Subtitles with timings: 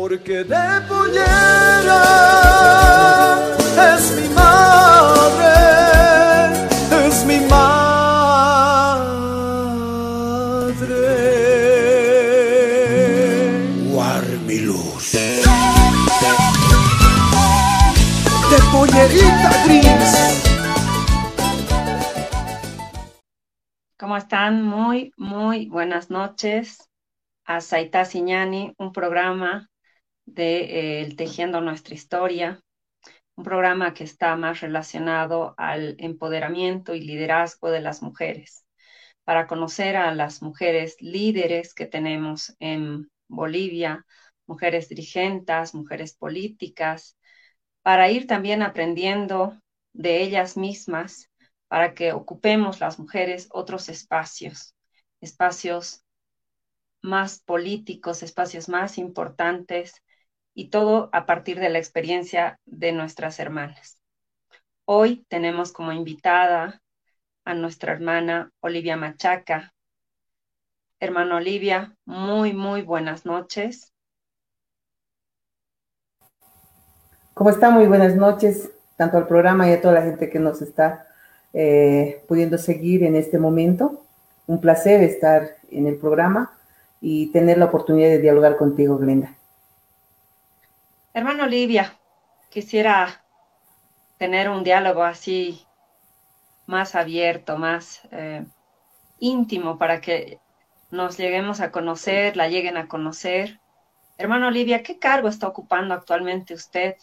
[0.00, 2.00] Porque de pollera
[3.94, 5.54] es mi madre,
[7.06, 7.84] es mi madre.
[13.92, 15.12] Guarmiluz.
[18.50, 20.12] De pollerita gris.
[23.98, 24.62] ¿Cómo están?
[24.62, 26.88] Muy, muy buenas noches
[27.44, 29.70] a Saita Siñani, un programa
[30.34, 32.62] de eh, Tejiendo Nuestra Historia,
[33.34, 38.64] un programa que está más relacionado al empoderamiento y liderazgo de las mujeres,
[39.24, 44.04] para conocer a las mujeres líderes que tenemos en Bolivia,
[44.46, 47.16] mujeres dirigentes, mujeres políticas,
[47.82, 49.58] para ir también aprendiendo
[49.92, 51.30] de ellas mismas,
[51.68, 54.74] para que ocupemos las mujeres otros espacios,
[55.20, 56.04] espacios
[57.02, 59.94] más políticos, espacios más importantes
[60.54, 64.00] y todo a partir de la experiencia de nuestras hermanas.
[64.84, 66.82] Hoy tenemos como invitada
[67.44, 69.72] a nuestra hermana Olivia Machaca.
[70.98, 73.92] Hermana Olivia, muy, muy buenas noches.
[77.34, 77.70] ¿Cómo está?
[77.70, 81.06] Muy buenas noches, tanto al programa y a toda la gente que nos está
[81.54, 84.04] eh, pudiendo seguir en este momento.
[84.46, 86.52] Un placer estar en el programa
[87.00, 89.39] y tener la oportunidad de dialogar contigo, Glenda.
[91.12, 91.98] Hermano Olivia,
[92.50, 93.24] quisiera
[94.16, 95.66] tener un diálogo así
[96.66, 98.44] más abierto, más eh,
[99.18, 100.38] íntimo para que
[100.92, 103.58] nos lleguemos a conocer, la lleguen a conocer.
[104.18, 106.94] Hermano Olivia, ¿qué cargo está ocupando actualmente usted?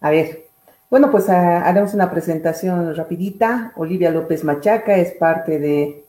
[0.00, 0.46] A ver,
[0.88, 3.72] bueno, pues a, haremos una presentación rapidita.
[3.76, 6.06] Olivia López Machaca es parte de,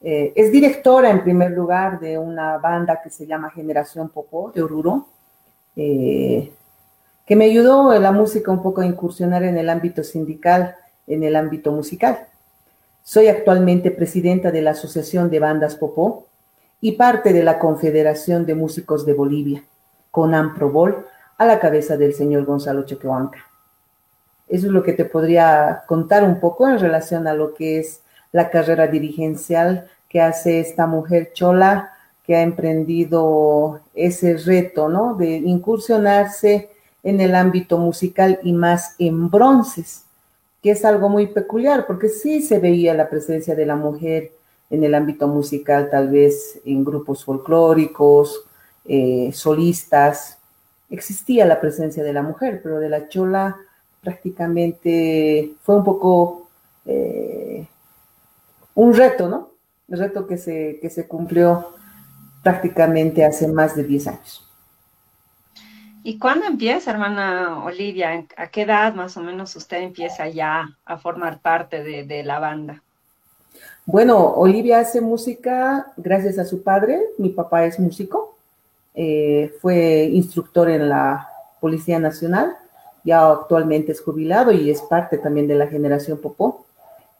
[0.00, 4.62] eh, es directora en primer lugar de una banda que se llama Generación Popó de
[4.62, 5.06] Oruro,
[5.76, 6.52] eh,
[7.26, 10.76] que me ayudó la música un poco a incursionar en el ámbito sindical,
[11.06, 12.26] en el ámbito musical.
[13.02, 16.26] Soy actualmente presidenta de la Asociación de Bandas Popó
[16.80, 19.64] y parte de la Confederación de Músicos de Bolivia,
[20.10, 21.06] con Amprobol
[21.38, 23.38] a la cabeza del señor Gonzalo Chequehuanca.
[24.48, 28.02] Eso es lo que te podría contar un poco en relación a lo que es
[28.32, 31.92] la carrera dirigencial que hace esta mujer chola
[32.26, 35.14] que ha emprendido ese reto, ¿no?
[35.14, 36.70] De incursionarse
[37.02, 40.04] en el ámbito musical y más en bronces,
[40.62, 44.32] que es algo muy peculiar, porque sí se veía la presencia de la mujer
[44.70, 48.44] en el ámbito musical, tal vez en grupos folclóricos,
[48.84, 50.38] eh, solistas,
[50.90, 53.56] existía la presencia de la mujer, pero de la chola
[54.00, 56.48] prácticamente fue un poco
[56.84, 57.66] eh,
[58.74, 59.50] un reto, ¿no?
[59.88, 61.74] El reto que se, que se cumplió
[62.42, 64.48] prácticamente hace más de 10 años.
[66.04, 68.26] ¿Y cuándo empieza, hermana Olivia?
[68.36, 72.40] ¿A qué edad más o menos usted empieza ya a formar parte de, de la
[72.40, 72.82] banda?
[73.84, 77.00] Bueno, Olivia hace música gracias a su padre.
[77.18, 78.36] Mi papá es músico.
[78.94, 81.28] Eh, fue instructor en la
[81.60, 82.56] Policía Nacional.
[83.04, 86.64] Ya actualmente es jubilado y es parte también de la generación Popó.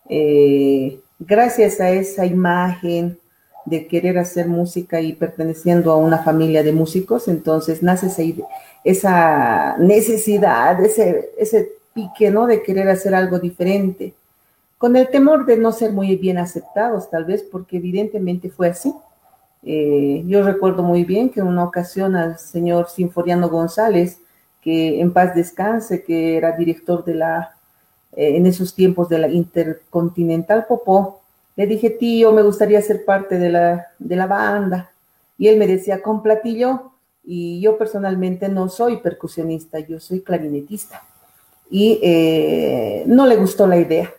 [0.09, 3.19] Eh, gracias a esa imagen,
[3.65, 8.23] de querer hacer música y perteneciendo a una familia de músicos, entonces nace esa,
[8.85, 12.47] esa necesidad, ese, ese pique, ¿no?
[12.47, 14.15] De querer hacer algo diferente,
[14.79, 18.93] con el temor de no ser muy bien aceptados, tal vez, porque evidentemente fue así.
[19.63, 24.19] Eh, yo recuerdo muy bien que en una ocasión al señor Sinforiano González,
[24.61, 27.57] que en paz descanse, que era director de la,
[28.13, 31.22] eh, en esos tiempos de la Intercontinental Popó,
[31.57, 34.91] le dije, tío, me gustaría ser parte de la, de la banda.
[35.39, 36.93] Y él me decía, con platillo.
[37.25, 41.03] Y yo personalmente no soy percusionista, yo soy clarinetista.
[41.71, 44.11] Y eh, no le gustó la idea.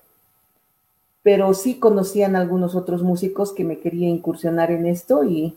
[1.21, 5.23] Pero sí conocían algunos otros músicos que me querían incursionar en esto.
[5.23, 5.55] Y,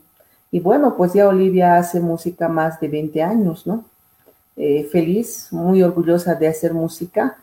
[0.50, 3.84] y bueno, pues ya Olivia hace música más de 20 años, ¿no?
[4.56, 7.36] Eh, feliz, muy orgullosa de hacer música.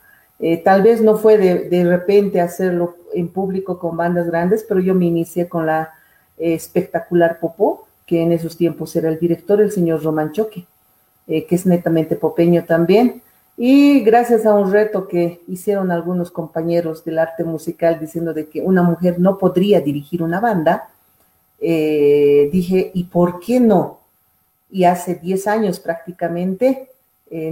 [0.46, 4.82] Eh, tal vez no fue de, de repente hacerlo en público con bandas grandes, pero
[4.82, 5.94] yo me inicié con la
[6.38, 10.66] eh, espectacular Popó, que en esos tiempos era el director, el señor Román Choque,
[11.28, 13.22] eh, que es netamente popeño también.
[13.56, 18.60] Y gracias a un reto que hicieron algunos compañeros del arte musical diciendo de que
[18.60, 20.90] una mujer no podría dirigir una banda,
[21.58, 24.02] dije, ¿y por qué no?
[24.70, 26.90] Y hace 10 años prácticamente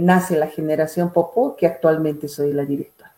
[0.00, 3.12] nace la generación Popó, que actualmente soy la directora.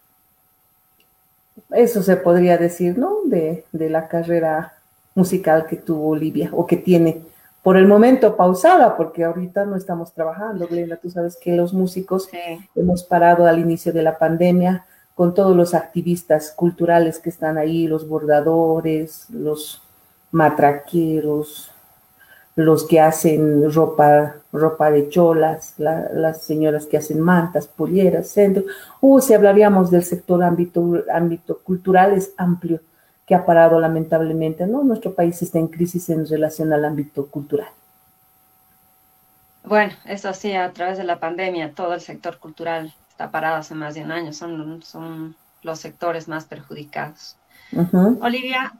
[1.70, 3.18] Eso se podría decir, ¿no?
[3.24, 4.74] De, de, la carrera
[5.14, 7.22] musical que tuvo Olivia o que tiene
[7.62, 10.96] por el momento pausada, porque ahorita no estamos trabajando, Glenda.
[10.96, 12.28] Tú sabes que los músicos
[12.74, 14.84] hemos parado al inicio de la pandemia
[15.14, 19.82] con todos los activistas culturales que están ahí, los bordadores, los
[20.30, 21.70] matraqueros,
[22.56, 28.64] los que hacen ropa, ropa de cholas, las señoras que hacen mantas, polleras, centro.
[29.00, 32.80] Uh, si hablaríamos del sector ámbito, ámbito cultural, es amplio,
[33.26, 34.84] que ha parado lamentablemente, ¿no?
[34.84, 37.68] Nuestro país está en crisis en relación al ámbito cultural.
[39.64, 43.74] Bueno, eso sí, a través de la pandemia, todo el sector cultural está parado hace
[43.74, 47.36] más de un año, son, son los sectores más perjudicados.
[48.20, 48.74] Olivia,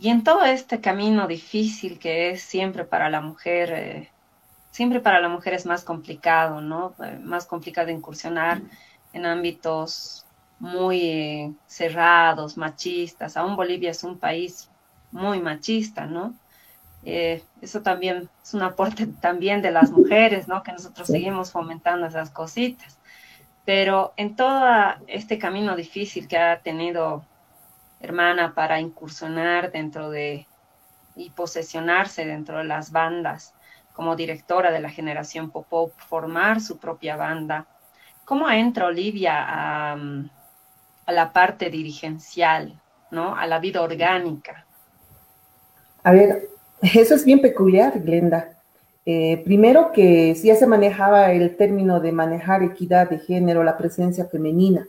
[0.00, 4.10] y en todo este camino difícil que es siempre para la mujer, eh,
[4.70, 6.94] siempre para la mujer es más complicado, ¿no?
[7.04, 8.60] Eh, más complicado incursionar
[9.12, 10.26] en ámbitos
[10.58, 13.36] muy eh, cerrados, machistas.
[13.36, 14.68] Aún Bolivia es un país
[15.12, 16.34] muy machista, ¿no?
[17.06, 20.62] eso también es un aporte también de las mujeres, ¿no?
[20.62, 22.98] Que nosotros seguimos fomentando esas cositas.
[23.66, 24.64] Pero en todo
[25.06, 27.22] este camino difícil que ha tenido
[28.04, 30.46] hermana para incursionar dentro de
[31.16, 33.54] y posesionarse dentro de las bandas
[33.92, 37.66] como directora de la generación pop formar su propia banda.
[38.24, 39.96] ¿Cómo entra Olivia a,
[41.06, 42.80] la parte dirigencial,
[43.10, 43.36] ¿no?
[43.36, 44.66] a la vida orgánica?
[46.02, 46.48] A ver,
[46.82, 48.58] eso es bien peculiar, Glenda.
[49.06, 53.76] Eh, primero que si ya se manejaba el término de manejar equidad de género, la
[53.76, 54.88] presencia femenina.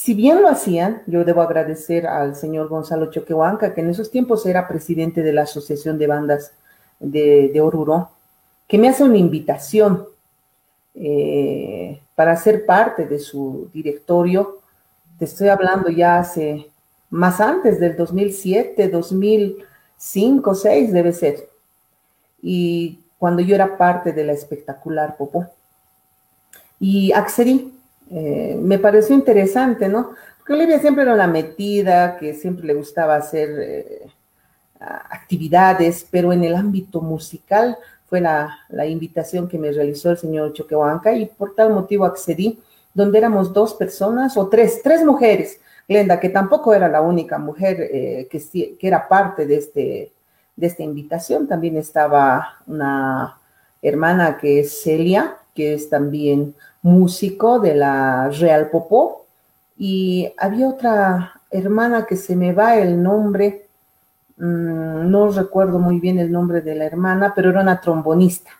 [0.00, 4.46] Si bien lo hacían, yo debo agradecer al señor Gonzalo Choquehuanca, que en esos tiempos
[4.46, 6.52] era presidente de la Asociación de Bandas
[7.00, 8.08] de, Oruro,
[8.68, 10.06] que me hace una invitación
[10.94, 14.60] eh, para ser parte de su directorio.
[15.18, 16.70] Te estoy hablando ya hace
[17.10, 21.48] más antes del 2007, 2005, 2006 debe ser.
[22.40, 25.48] Y cuando yo era parte de la espectacular Popó.
[26.78, 27.77] Y accedí
[28.10, 30.10] eh, me pareció interesante, ¿no?
[30.38, 34.06] Porque Olivia siempre era una metida, que siempre le gustaba hacer eh,
[34.80, 37.76] actividades, pero en el ámbito musical
[38.08, 42.58] fue la, invitación que me realizó el señor Choquehuanca y por tal motivo accedí,
[42.94, 45.60] donde éramos dos personas o tres, tres mujeres.
[45.86, 50.12] Glenda, que tampoco era la única mujer eh, que, que era parte de, este,
[50.56, 53.38] de esta invitación, también estaba una
[53.80, 56.54] hermana que es Celia, que es también
[56.88, 59.26] músico de la Real Popó,
[59.76, 63.66] y había otra hermana que se me va el nombre,
[64.36, 68.50] mm, no recuerdo muy bien el nombre de la hermana, pero era una trombonista.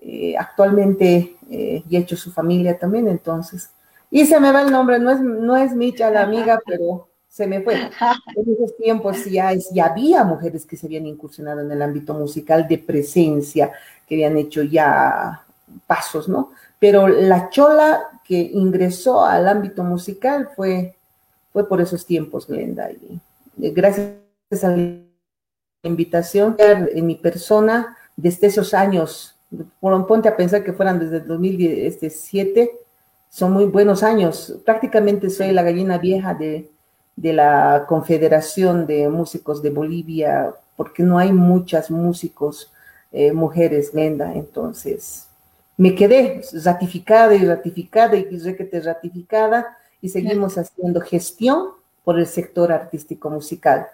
[0.00, 3.70] Eh, actualmente eh, ya hecho su familia también, entonces.
[4.10, 7.46] Y se me va el nombre, no es, no es Micha la amiga, pero se
[7.46, 7.74] me fue.
[7.74, 12.68] En esos tiempos ya, ya había mujeres que se habían incursionado en el ámbito musical
[12.68, 13.72] de presencia,
[14.06, 15.42] que habían hecho ya
[15.86, 16.50] pasos, ¿no?
[16.84, 20.94] Pero la chola que ingresó al ámbito musical fue,
[21.50, 22.90] fue por esos tiempos, Glenda.
[22.90, 24.18] Y gracias
[24.62, 24.98] a la
[25.82, 29.34] invitación en mi persona desde esos años,
[29.80, 32.70] ponte a pensar que fueran desde el 2017,
[33.30, 34.54] son muy buenos años.
[34.66, 36.68] Prácticamente soy la gallina vieja de,
[37.16, 42.70] de la Confederación de Músicos de Bolivia, porque no hay muchas músicos
[43.10, 45.28] eh, mujeres, Glenda, entonces
[45.76, 51.68] me quedé ratificada y ratificada y te ratificada y seguimos haciendo gestión
[52.04, 53.86] por el sector artístico musical.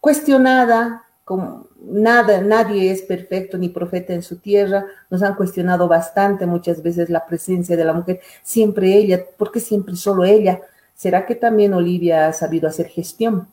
[0.00, 6.46] Cuestionada, como nada, nadie es perfecto ni profeta en su tierra, nos han cuestionado bastante
[6.46, 10.60] muchas veces la presencia de la mujer, siempre ella, ¿por qué siempre solo ella?
[10.94, 13.48] ¿Será que también Olivia ha sabido hacer gestión?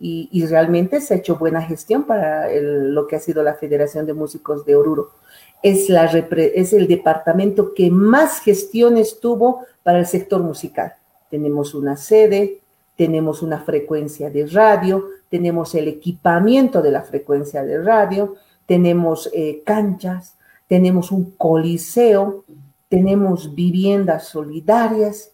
[0.00, 4.14] Y, realmente se ha hecho buena gestión para lo que ha sido la Federación de
[4.14, 5.10] Músicos de Oruro
[5.62, 10.94] es, la, es el departamento que más gestiones tuvo para el sector musical.
[11.30, 12.60] Tenemos una sede,
[12.96, 18.34] tenemos una frecuencia de radio, tenemos el equipamiento de la frecuencia de radio,
[18.66, 20.36] tenemos eh, canchas,
[20.66, 22.44] tenemos un coliseo,
[22.88, 25.32] tenemos viviendas solidarias.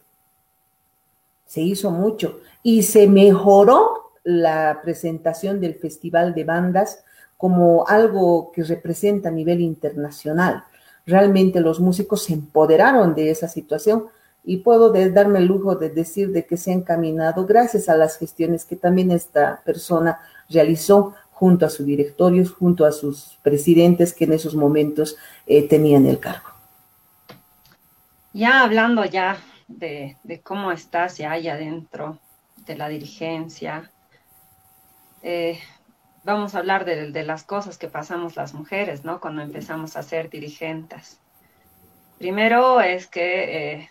[1.46, 7.04] Se hizo mucho y se mejoró la presentación del Festival de Bandas
[7.36, 10.64] como algo que representa a nivel internacional.
[11.06, 14.06] Realmente los músicos se empoderaron de esa situación
[14.44, 18.18] y puedo darme el lujo de decir de que se ha encaminado gracias a las
[18.18, 24.24] gestiones que también esta persona realizó junto a sus directorios, junto a sus presidentes que
[24.24, 26.50] en esos momentos eh, tenían el cargo.
[28.32, 29.38] Ya hablando ya
[29.68, 32.18] de, cómo estás ya ahí adentro
[32.66, 33.90] de la dirigencia,
[35.22, 35.58] eh,
[36.24, 39.20] vamos a hablar de, las cosas que pasamos las mujeres, ¿no?
[39.20, 41.18] Cuando empezamos a ser dirigentes.
[42.18, 43.90] Primero es que, eh,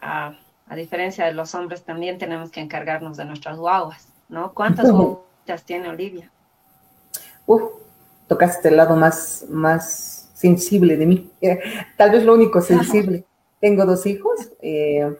[0.00, 0.34] a,
[0.74, 4.52] diferencia de los hombres, también tenemos que encargarnos de nuestras guaguas, ¿no?
[4.54, 6.30] ¿Cuántas guaguas tiene Olivia?
[7.46, 7.62] Uf,
[8.26, 11.30] tocaste el lado más, más sensible de mí.
[11.96, 13.24] Tal vez lo único sensible.
[13.60, 14.52] Tengo dos hijos.
[14.60, 15.16] Eh,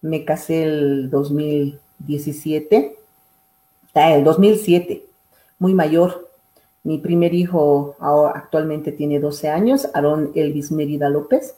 [0.00, 2.96] me casé el 2017,
[3.94, 5.05] ah, el 2007,
[5.58, 6.30] muy mayor.
[6.82, 7.96] Mi primer hijo
[8.34, 11.56] actualmente tiene 12 años, Aarón Elvis Mérida López.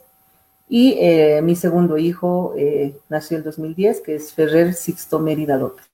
[0.67, 5.89] Y eh, mi segundo hijo eh, nació el 2010, que es Ferrer Sixto Mérida López.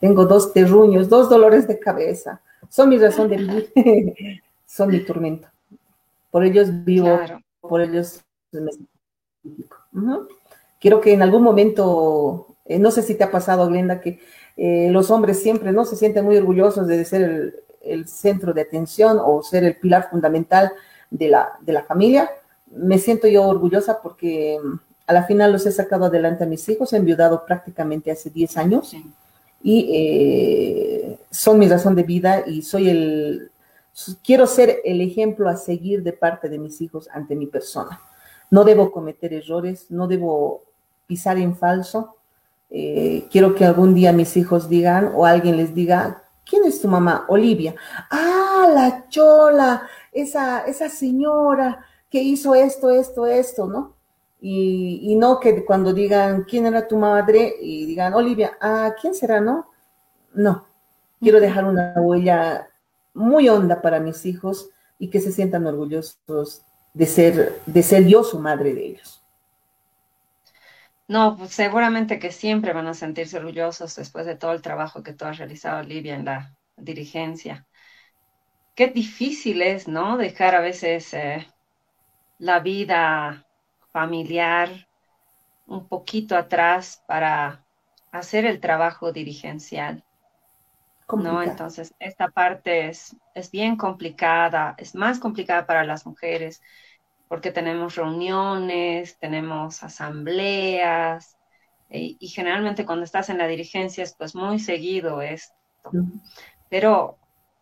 [0.00, 2.40] Tengo dos terruños, dos dolores de cabeza.
[2.70, 3.72] Son mi razón de vivir,
[4.66, 5.48] son mi tormento.
[6.30, 7.18] Por ellos vivo,
[7.60, 8.20] por ellos
[8.52, 8.70] me
[10.80, 14.20] Quiero que en algún momento, eh, no sé si te ha pasado, Glenda, que
[14.56, 19.18] eh, los hombres siempre no se sienten muy orgullosos de ser el, centro de atención
[19.20, 20.72] o ser el pilar fundamental
[21.10, 22.30] de la, de la familia.
[22.70, 24.76] Me siento yo orgullosa porque mm,
[25.06, 28.56] a la final los he sacado adelante a mis hijos, he enviudado prácticamente hace 10
[28.58, 28.94] años
[29.62, 33.50] y eh, son mi razón de vida y soy el,
[34.22, 38.00] quiero ser el ejemplo a seguir de parte de mis hijos ante mi persona.
[38.50, 40.62] No debo cometer errores, no debo
[41.06, 42.16] pisar en falso.
[42.70, 46.88] Eh, quiero que algún día mis hijos digan o alguien les diga, ¿quién es tu
[46.88, 47.24] mamá?
[47.28, 47.74] Olivia.
[48.10, 53.94] Ah, la chola, esa, esa señora que hizo esto, esto, esto, ¿no?
[54.40, 57.56] Y, y, no que cuando digan, ¿quién era tu madre?
[57.60, 59.66] Y digan, Olivia, ah, ¿quién será, no?
[60.32, 60.64] No,
[61.20, 62.68] quiero dejar una huella
[63.12, 66.62] muy honda para mis hijos y que se sientan orgullosos
[66.94, 69.19] de ser, de ser yo su madre de ellos.
[71.10, 75.12] No, pues seguramente que siempre van a sentirse orgullosos después de todo el trabajo que
[75.12, 77.66] tú has realizado, Olivia, en la dirigencia.
[78.76, 80.16] Qué difícil es, ¿no?
[80.16, 81.48] Dejar a veces eh,
[82.38, 83.44] la vida
[83.92, 84.86] familiar
[85.66, 87.66] un poquito atrás para
[88.12, 90.04] hacer el trabajo dirigencial.
[91.12, 91.42] ¿no?
[91.42, 96.62] Entonces, esta parte es, es bien complicada, es más complicada para las mujeres
[97.30, 101.38] porque tenemos reuniones, tenemos asambleas,
[101.88, 105.54] eh, y generalmente cuando estás en la dirigencia es pues muy seguido esto.
[106.68, 107.18] Pero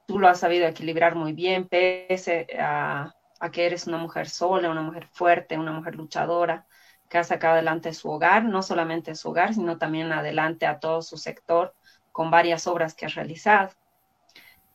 [0.06, 3.14] tú lo has sabido equilibrar muy bien, pese a,
[3.52, 6.66] que eres una mujer sola, una mujer fuerte, una mujer luchadora,
[7.10, 11.02] que ha sacado adelante su hogar, no solamente su hogar, sino también adelante a todo
[11.02, 11.74] su sector
[12.10, 13.72] con varias obras que has realizado.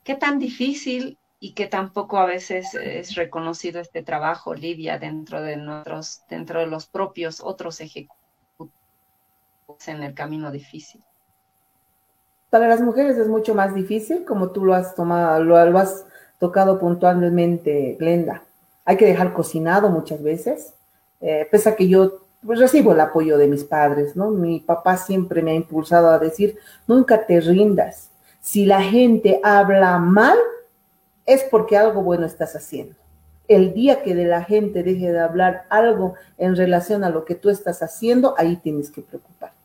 [0.04, 5.58] ¿Qué tan difícil y que tampoco a veces es reconocido este trabajo, Olivia, dentro de
[5.58, 8.72] nosotros, dentro de los propios otros ejecutivos
[9.88, 11.04] en el camino difícil.
[12.50, 16.06] Para las mujeres es mucho más difícil, como tú lo has tomado, lo, has
[16.40, 18.46] tocado puntualmente, Glenda.
[18.86, 20.76] Hay que dejar cocinado muchas veces,
[21.20, 24.32] eh, pese a que yo pues, recibo el apoyo de mis padres, ¿no?
[24.32, 26.58] Mi papá siempre me ha impulsado a decir,
[26.88, 28.12] nunca te rindas.
[28.40, 30.38] Si la gente habla mal,
[31.26, 32.96] es porque algo bueno estás haciendo.
[33.48, 37.36] El día que de la gente deje de hablar algo en relación a lo que
[37.36, 39.64] tú estás haciendo, ahí tienes que preocuparte.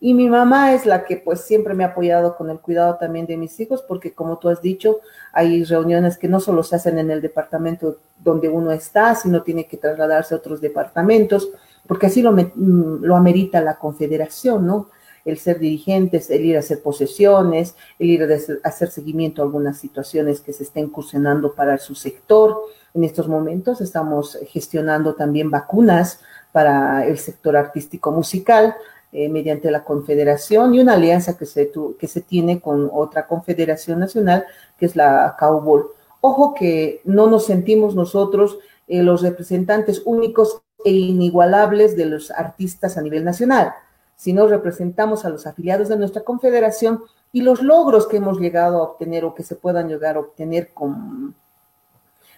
[0.00, 3.24] Y mi mamá es la que pues siempre me ha apoyado con el cuidado también
[3.24, 5.00] de mis hijos, porque como tú has dicho,
[5.32, 9.66] hay reuniones que no solo se hacen en el departamento donde uno está, sino tiene
[9.66, 11.48] que trasladarse a otros departamentos,
[11.86, 14.88] porque así lo, mm, lo amerita la confederación, ¿no?
[15.24, 19.78] El ser dirigentes, el ir a hacer posesiones, el ir a hacer seguimiento a algunas
[19.78, 22.56] situaciones que se estén incursionando para su sector.
[22.92, 26.20] En estos momentos estamos gestionando también vacunas
[26.52, 28.74] para el sector artístico musical
[29.12, 34.00] eh, mediante la confederación y una alianza que se, que se tiene con otra confederación
[34.00, 34.44] nacional
[34.78, 35.88] que es la CAUBOL.
[36.20, 42.96] Ojo que no nos sentimos nosotros eh, los representantes únicos e inigualables de los artistas
[42.98, 43.72] a nivel nacional
[44.16, 47.02] sino representamos a los afiliados de nuestra confederación
[47.32, 50.72] y los logros que hemos llegado a obtener o que se puedan llegar a obtener
[50.72, 51.34] con,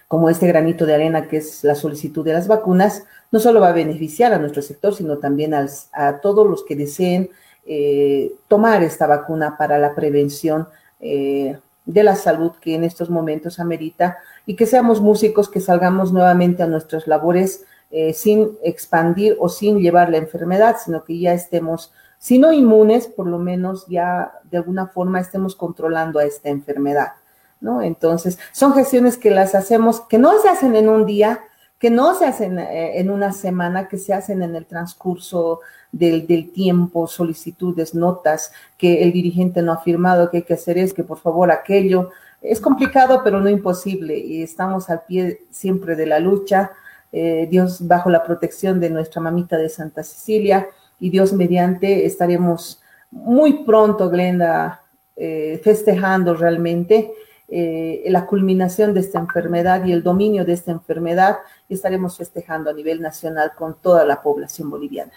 [0.07, 3.69] como este granito de arena que es la solicitud de las vacunas, no solo va
[3.69, 7.29] a beneficiar a nuestro sector, sino también a, todos los que deseen
[7.65, 10.67] eh, tomar esta vacuna para la prevención
[10.99, 16.11] eh, de la salud que en estos momentos amerita y que seamos músicos, que salgamos
[16.11, 21.33] nuevamente a nuestras labores eh, sin expandir o sin llevar la enfermedad, sino que ya
[21.33, 26.49] estemos, si no inmunes, por lo menos ya de alguna forma estemos controlando a esta
[26.49, 27.13] enfermedad,
[27.61, 27.81] ¿no?
[27.81, 31.41] Entonces, son gestiones que las hacemos, que no se hacen en un día,
[31.79, 36.27] que no se hacen eh, en una semana, que se hacen en el transcurso del,
[36.27, 40.93] del, tiempo, solicitudes, notas, que el dirigente no ha firmado, que hay que hacer es,
[40.93, 42.09] que por favor aquello.
[42.41, 46.71] Es complicado, pero no imposible, y estamos al pie siempre de la lucha.
[47.19, 50.67] Eh, Dios bajo la protección de nuestra mamita de Santa Cecilia,
[50.99, 54.83] y Dios mediante estaremos muy pronto, Glenda,
[55.15, 57.11] eh, festejando realmente
[57.47, 62.69] eh, la culminación de esta enfermedad y el dominio de esta enfermedad y estaremos festejando
[62.69, 65.13] a nivel nacional con toda la población boliviana.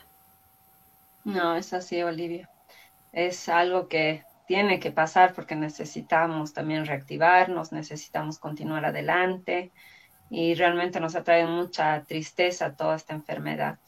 [1.24, 2.48] No, es así, Olivia.
[3.12, 9.70] Es algo que tiene que pasar porque necesitamos también reactivarnos, necesitamos continuar adelante
[10.30, 13.78] y realmente nos ha traído mucha tristeza toda esta enfermedad.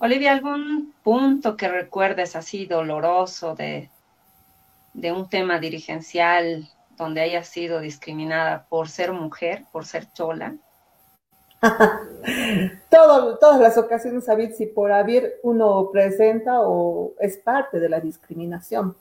[0.00, 3.90] Olivia, ¿algún punto que recuerdes así doloroso de,
[4.94, 10.56] de un tema dirigencial donde haya sido discriminada por ser mujer, por ser chola?
[12.90, 18.00] Todo, todas las ocasiones, David, si por haber uno presenta o es parte de la
[18.00, 18.96] discriminación.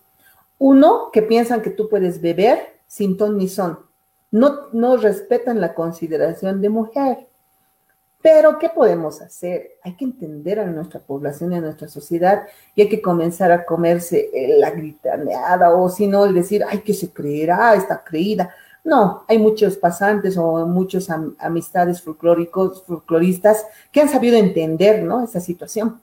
[0.59, 3.79] Uno, que piensan que tú puedes beber sin ton ni son.
[4.31, 7.27] No, no respetan la consideración de mujer.
[8.21, 9.71] Pero, ¿qué podemos hacer?
[9.83, 12.43] Hay que entender a nuestra población y a nuestra sociedad
[12.75, 16.79] y hay que comenzar a comerse eh, la gritaneada o si no, el decir, ay,
[16.79, 18.53] que se creerá, está creída.
[18.83, 21.09] No, hay muchos pasantes o muchos
[21.39, 25.23] amistades folclóricos, folcloristas que han sabido entender, ¿no?
[25.23, 25.99] Esa situación.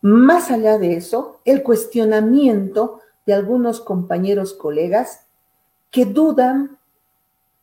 [0.00, 5.26] Más allá de eso, el cuestionamiento de algunos compañeros, colegas,
[5.90, 6.78] que dudan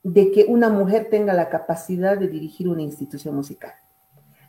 [0.08, 3.74] de que una mujer tenga la capacidad de dirigir una institución musical.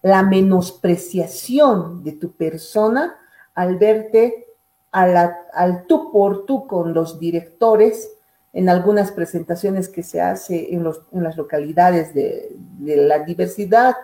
[0.02, 3.16] La menospreciación de tu persona
[3.54, 4.46] al verte
[4.92, 8.08] al tú por tú con los directores
[8.52, 13.96] en algunas presentaciones que se hace en, las localidades de, de la diversidad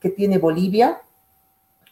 [0.00, 1.00] que tiene Bolivia,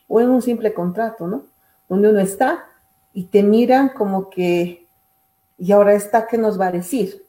[0.09, 1.45] o en un simple contrato, ¿no?
[1.89, 2.67] Donde uno está
[3.15, 4.87] y te miran como que,
[5.57, 7.25] y ahora está, ¿qué nos va a decir?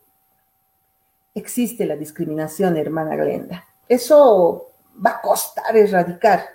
[1.36, 3.66] Existe la discriminación, hermana Glenda.
[3.88, 4.72] Eso
[5.04, 6.46] va a costar erradicar.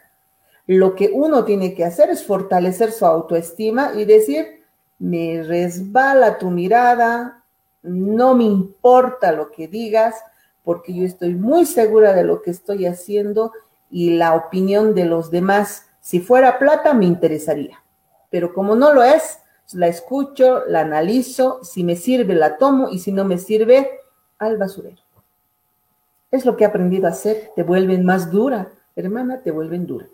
[0.67, 4.65] Lo que uno tiene que hacer es fortalecer su autoestima y decir,
[4.99, 7.43] me resbala tu mirada,
[7.83, 10.17] no me importa lo que digas,
[10.63, 13.53] porque yo estoy muy segura de lo que estoy haciendo
[13.91, 17.83] y la opinión de los demás, si fuera plata, me interesaría.
[18.31, 19.39] Pero como no lo es,
[19.73, 23.91] la escucho, la analizo, si me sirve, la tomo y si no me sirve,
[24.39, 25.03] al basurero.
[26.31, 30.07] Es lo que he aprendido a hacer, te vuelven más dura, hermana, te vuelven dura.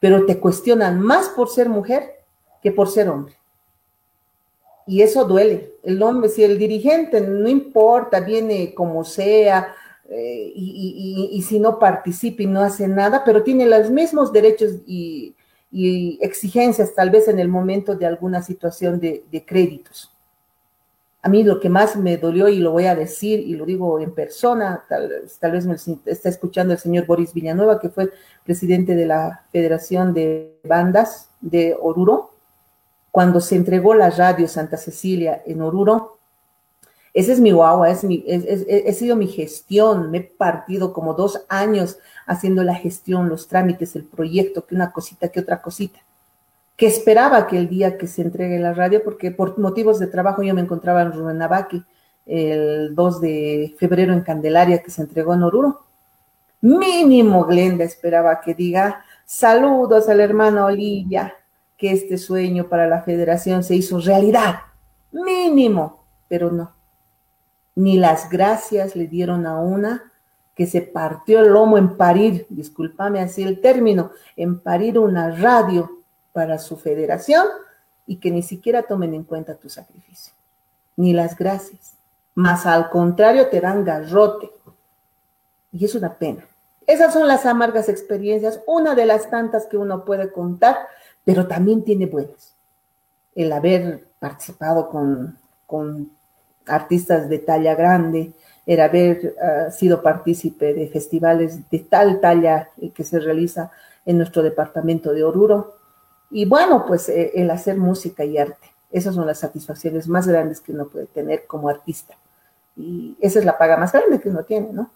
[0.00, 2.24] Pero te cuestionan más por ser mujer
[2.62, 3.34] que por ser hombre.
[4.86, 5.74] Y eso duele.
[5.82, 9.74] El hombre, si el dirigente no importa, viene como sea,
[10.08, 15.34] eh, y, si no participa y no hace nada, pero tiene los mismos derechos y,
[16.20, 20.10] exigencias tal vez en el momento de alguna situación de créditos.
[21.20, 23.98] A mí lo que más me dolió, y lo voy a decir, y lo digo
[23.98, 25.76] en persona, tal, vez me
[26.06, 28.12] está escuchando el señor Boris Villanueva, que fue
[28.44, 32.30] presidente de la Federación de Bandas de Oruro,
[33.10, 36.18] cuando se entregó la radio Santa Cecilia en Oruro.
[37.12, 41.44] Ese es mi guagua, es mi, he sido mi gestión, me he partido como dos
[41.48, 45.98] años haciendo la gestión, los trámites, el proyecto, que una cosita, que otra cosita
[46.78, 50.44] que esperaba que el día que se entregue la radio, porque por motivos de trabajo
[50.44, 51.84] yo me encontraba en Rubenabaqui
[52.24, 55.80] el 2 de febrero en Candelaria, que se entregó en Oruro.
[56.60, 61.34] Mínimo Glenda esperaba que diga saludos a la hermana Olivia,
[61.76, 64.60] que este sueño para la federación se hizo realidad.
[65.10, 66.70] Mínimo, pero no.
[67.74, 70.12] Ni las gracias le dieron a una
[70.54, 75.97] que se partió el lomo en parir, discúlpame así el término, en parir una radio
[76.38, 77.44] para su federación
[78.06, 80.32] y que ni siquiera tomen en cuenta tu sacrificio,
[80.94, 81.94] ni las gracias.
[82.36, 84.48] Más al contrario, te dan garrote.
[85.72, 86.46] Y es una pena.
[86.86, 90.76] Esas son las amargas experiencias, una de las tantas que uno puede contar,
[91.24, 92.54] pero también tiene buenas.
[93.34, 96.08] El haber participado con, con
[96.68, 98.32] artistas de talla grande,
[98.64, 103.72] el haber ah, sido partícipe de festivales de tal talla que se realiza
[104.06, 105.77] en nuestro departamento de Oruro,
[106.30, 110.60] y bueno, pues eh, el hacer música y arte, esas son las satisfacciones más grandes
[110.60, 112.16] que uno puede tener como artista.
[112.76, 114.90] Y esa es la paga más grande que uno tiene, ¿no?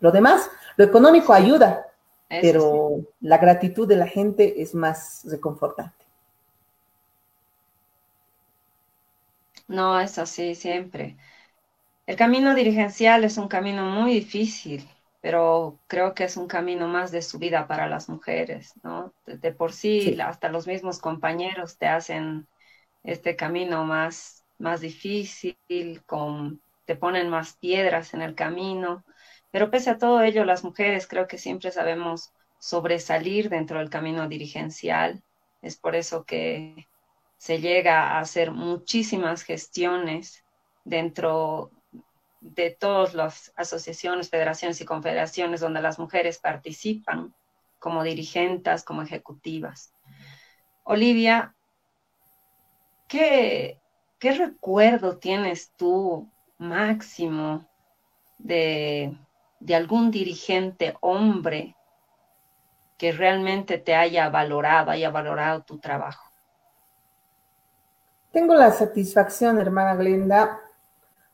[0.00, 1.86] Lo demás, lo económico ayuda,
[2.28, 5.94] pero la gratitud de la gente es más reconfortante.
[9.68, 11.16] No, es así siempre.
[12.06, 14.88] El camino dirigencial es un camino muy difícil,
[15.26, 19.12] pero creo que es un camino más de subida para las mujeres, ¿no?
[19.26, 22.46] De, por sí, hasta los mismos compañeros te hacen
[23.02, 25.56] este camino más, más difícil,
[26.06, 29.04] con, te ponen más piedras en el camino,
[29.50, 34.28] pero pese a todo ello, las mujeres creo que siempre sabemos sobresalir dentro del camino
[34.28, 35.24] dirigencial.
[35.60, 36.86] Es por eso que
[37.36, 40.44] se llega a hacer muchísimas gestiones
[40.84, 41.72] dentro
[42.54, 47.34] de todas las asociaciones, federaciones y confederaciones donde las mujeres participan
[47.78, 49.92] como dirigentes, como ejecutivas.
[50.84, 51.54] Olivia,
[53.08, 53.80] ¿qué,
[54.18, 57.66] qué recuerdo tienes tú máximo
[58.38, 59.16] de,
[59.60, 61.74] de algún dirigente hombre
[62.98, 66.30] que realmente te haya valorado, haya valorado tu trabajo?
[68.32, 70.60] Tengo la satisfacción, hermana Glenda,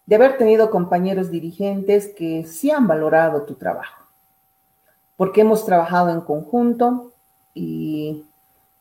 [0.07, 4.05] de haber tenido compañeros dirigentes que sí han valorado tu trabajo,
[5.17, 7.13] porque hemos trabajado en conjunto
[7.55, 8.25] y,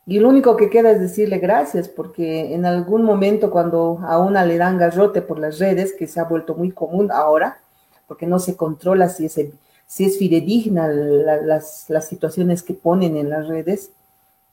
[0.04, 4.58] lo único que queda es decirle gracias, porque en algún momento cuando a una le
[4.58, 7.60] dan garrote por las redes, que se ha vuelto muy común ahora,
[8.08, 9.40] porque no se controla si es,
[9.86, 13.90] si es fidedigna las, las situaciones que ponen en las redes,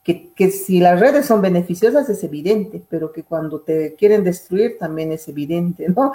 [0.04, 4.78] que, que, si las redes son beneficiosas es evidente, pero que cuando te quieren destruir
[4.78, 6.14] también es evidente, ¿no?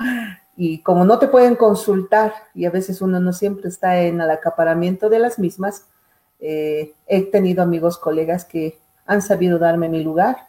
[0.57, 4.31] Y como no te pueden consultar y a veces uno no siempre está en el
[4.31, 5.87] acaparamiento de las mismas,
[6.41, 10.49] eh, he tenido amigos, colegas que han sabido darme mi lugar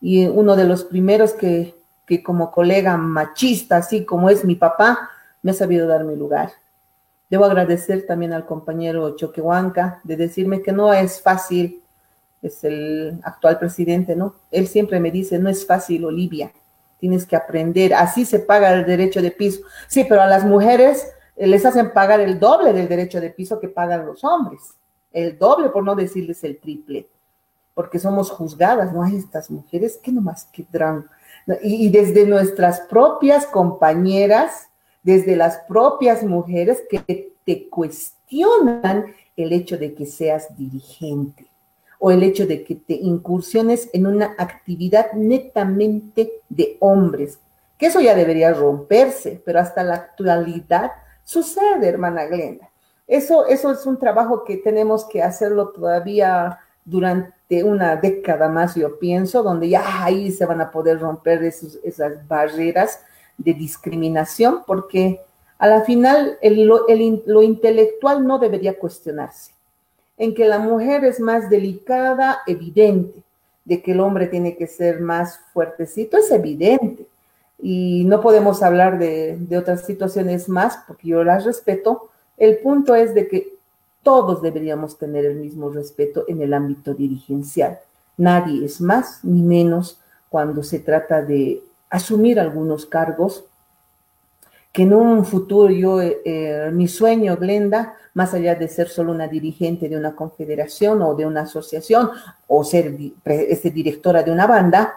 [0.00, 1.74] y uno de los primeros que,
[2.06, 5.10] que como colega machista, así como es mi papá,
[5.42, 6.52] me ha sabido dar mi lugar.
[7.30, 11.82] Debo agradecer también al compañero Choquehuanca de decirme que no es fácil,
[12.42, 14.34] es el actual presidente, ¿no?
[14.50, 16.52] Él siempre me dice, no es fácil, Olivia
[17.04, 19.60] tienes que aprender, así se paga el derecho de piso.
[19.88, 23.60] Sí, pero a las mujeres eh, les hacen pagar el doble del derecho de piso
[23.60, 24.72] que pagan los hombres,
[25.12, 27.06] el doble por no decirles el triple,
[27.74, 31.04] porque somos juzgadas, no hay estas mujeres que nomás quedarán.
[31.62, 34.70] Y, y desde nuestras propias compañeras,
[35.02, 41.44] desde las propias mujeres que te cuestionan el hecho de que seas dirigente
[42.06, 47.38] o el hecho de que te incursiones en una actividad netamente de hombres,
[47.78, 50.92] que eso ya debería romperse, pero hasta la actualidad
[51.24, 52.68] sucede, hermana Glenda.
[53.06, 58.98] Eso, eso es un trabajo que tenemos que hacerlo todavía durante una década más, yo
[58.98, 63.00] pienso, donde ya ahí se van a poder romper esas barreras
[63.38, 65.22] de discriminación, porque
[65.56, 66.36] a la final
[67.24, 69.53] lo intelectual no debería cuestionarse
[70.16, 73.22] en que la mujer es más delicada, evidente,
[73.64, 77.06] de que el hombre tiene que ser más fuertecito, es evidente.
[77.60, 82.10] Y no podemos hablar de, otras situaciones más, porque yo las respeto.
[82.36, 83.54] El punto es de que
[84.02, 87.78] todos deberíamos tener el mismo respeto en el ámbito dirigencial.
[88.16, 89.98] Nadie es más ni menos
[90.28, 93.44] cuando se trata de asumir algunos cargos
[94.74, 99.12] que en un futuro yo, eh, eh, mi sueño, Glenda, más allá de ser solo
[99.12, 102.10] una dirigente de una confederación o de una asociación
[102.48, 102.92] o ser
[103.24, 104.94] este, directora de una banda,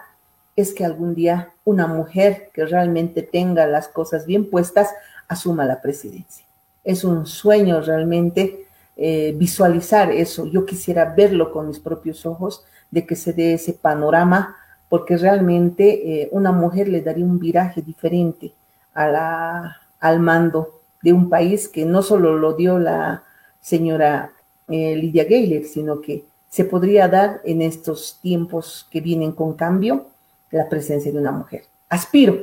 [0.56, 4.88] es que algún día una mujer que realmente tenga las cosas bien puestas
[5.28, 6.44] asuma la presidencia.
[6.82, 10.46] Es un sueño realmente eh, visualizar eso.
[10.46, 14.56] Yo quisiera verlo con mis propios ojos, de que se dé ese panorama,
[14.88, 18.54] porque realmente una mujer le daría un viraje diferente
[18.98, 23.24] al mando de un país que no solo lo dio la
[23.60, 24.32] señora
[24.68, 30.06] eh, Lidia Gayler, sino que se podría dar en estos tiempos que vienen con cambio
[30.50, 31.64] la presencia de una mujer.
[31.88, 32.38] Aspiro,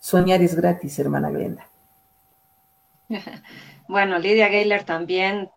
[0.00, 1.68] soñar es gratis, hermana Glenda.
[3.88, 5.48] Bueno, Lidia Gayler también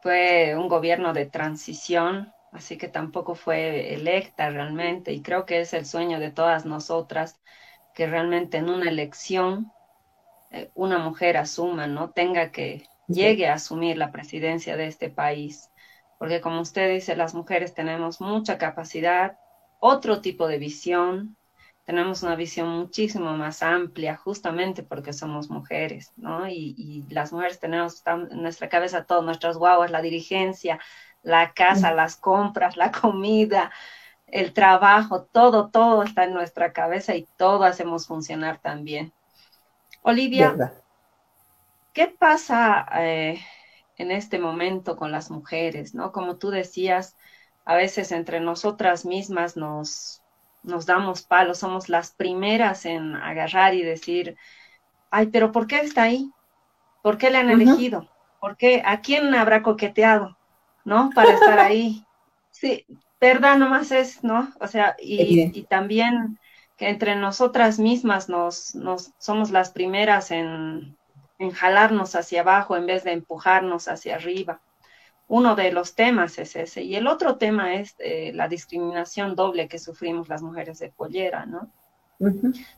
[0.00, 5.74] fue un gobierno de transición, así que tampoco fue electa realmente, y creo que es
[5.74, 7.38] el sueño de todas nosotras
[7.94, 9.72] que realmente en una elección
[10.50, 12.10] eh, una mujer asuma, ¿no?
[12.10, 15.70] Tenga que, llegue a asumir la presidencia de este país.
[16.18, 19.38] Porque como usted dice, las mujeres tenemos mucha capacidad,
[19.78, 21.36] otro tipo de visión,
[21.84, 26.46] tenemos una visión muchísimo más amplia, justamente porque somos mujeres, ¿no?
[26.48, 30.78] Y, las mujeres tenemos en nuestra cabeza todas nuestras guaguas, la dirigencia,
[31.22, 33.72] la casa, las compras, la comida,
[34.32, 39.12] el trabajo, todo, todo está en nuestra cabeza y todo hacemos funcionar también.
[40.02, 40.74] Olivia,
[41.92, 43.40] ¿qué pasa eh,
[43.96, 45.94] en este momento con las mujeres?
[45.94, 46.12] ¿no?
[46.12, 47.16] Como tú decías,
[47.64, 50.22] a veces entre nosotras mismas nos,
[50.62, 54.36] nos damos palos, somos las primeras en agarrar y decir,
[55.10, 56.30] ay, pero ¿por qué está ahí?
[57.02, 58.08] ¿Por qué le han elegido?
[58.40, 60.36] porque ¿a quién habrá coqueteado,
[60.84, 61.10] no?
[61.14, 62.04] Para estar ahí.
[62.52, 62.84] Sí,
[63.20, 64.52] verdad nomás es, ¿no?
[64.60, 66.38] O sea, y, también
[66.76, 70.96] que entre nosotras mismas nos, nos somos las primeras en,
[71.38, 74.60] en jalarnos hacia abajo en vez de empujarnos hacia arriba.
[75.26, 76.82] Uno de los temas es ese.
[76.82, 81.46] Y el otro tema es eh, la discriminación doble que sufrimos las mujeres de pollera,
[81.46, 81.70] ¿no?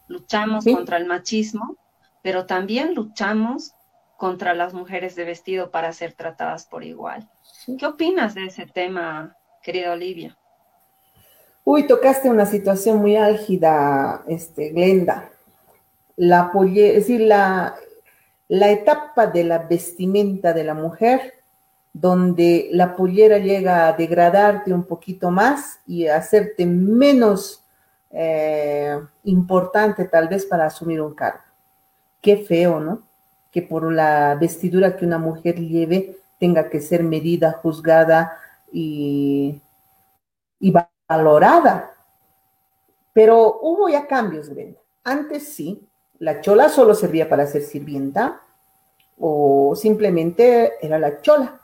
[0.07, 1.77] Luchamos contra el machismo,
[2.23, 3.73] pero también luchamos
[4.17, 7.29] contra las mujeres de vestido para ser tratadas por igual.
[7.79, 10.37] ¿Qué opinas de ese tema, querida Olivia?
[11.65, 15.31] Uy, tocaste una situación muy álgida, este, Glenda.
[16.17, 17.77] La es decir, la,
[18.49, 21.35] la etapa de la vestimenta de la mujer,
[21.93, 27.63] donde la pollera llega a degradarte un poquito más y hacerte menos
[28.11, 31.43] eh, importante tal vez para asumir un cargo.
[32.21, 33.03] Qué feo, ¿no?
[33.51, 38.39] Que por la vestidura que una mujer lleve tenga que ser medida, juzgada
[38.73, 39.61] y,
[41.09, 41.95] valorada.
[43.13, 44.81] Pero hubo ya cambios, Brenda.
[45.05, 45.87] Antes sí,
[46.19, 48.41] la chola solo servía para ser sirvienta
[49.19, 51.61] o simplemente era la chola.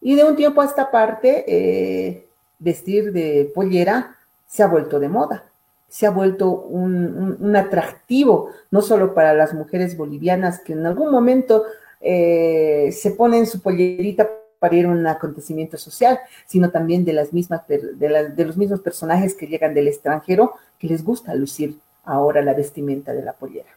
[0.00, 4.16] Y de un tiempo a esta parte, eh, vestir de pollera
[4.46, 5.48] se ha vuelto de moda
[5.88, 11.64] se ha vuelto un, atractivo, no solo para las mujeres bolivianas que en algún momento
[12.00, 17.32] eh, se ponen su pollerita para ir a un acontecimiento social, sino también de las
[17.32, 22.54] mismas de, los mismos personajes que llegan del extranjero que les gusta lucir ahora la
[22.54, 23.70] vestimenta de la pollera.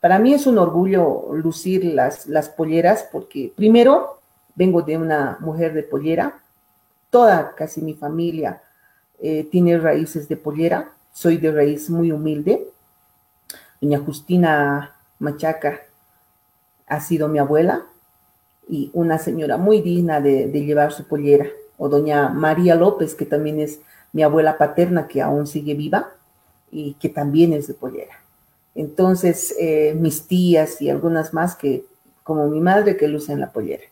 [0.00, 4.18] Para mí es un orgullo lucir las, las polleras porque primero
[4.54, 6.40] vengo de una mujer de pollera,
[7.10, 8.62] toda casi mi familia
[9.20, 12.68] eh, tiene raíces de pollera, soy de raíz muy humilde.
[13.80, 15.80] Doña Justina Machaca
[16.86, 17.86] ha sido mi abuela
[18.68, 21.46] y una señora muy digna de, llevar su pollera.
[21.76, 23.80] O doña María López, que también es
[24.12, 26.10] mi abuela paterna, que aún sigue viva
[26.70, 28.14] y que también es de pollera.
[28.74, 31.84] Entonces, eh, mis tías y algunas más que,
[32.22, 33.84] como mi madre, que lucen la pollera.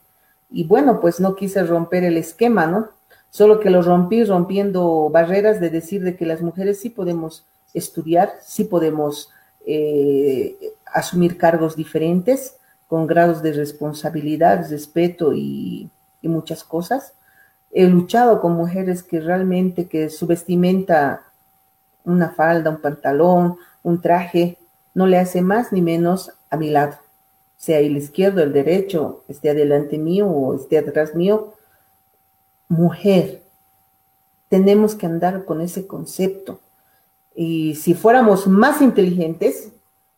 [0.51, 2.91] Y bueno, pues no quise romper el esquema, ¿no?
[3.31, 8.33] Solo que lo rompí rompiendo barreras de decir de que las mujeres sí podemos estudiar,
[8.43, 9.31] sí podemos
[9.65, 12.57] eh, asumir cargos diferentes
[12.93, 15.89] con grados de responsabilidad, respeto y,
[16.21, 17.15] muchas cosas.
[17.71, 21.23] He luchado con mujeres que realmente que su vestimenta,
[22.05, 24.59] una falda, un pantalón, un traje,
[24.93, 26.99] no le hace más ni menos a mi lado,
[27.57, 31.55] sea el izquierdo, el derecho, esté adelante mío o esté atrás mío,
[32.69, 33.43] mujer.
[34.51, 36.61] Tenemos que andar con ese concepto.
[37.35, 39.72] Y si fuéramos más inteligentes,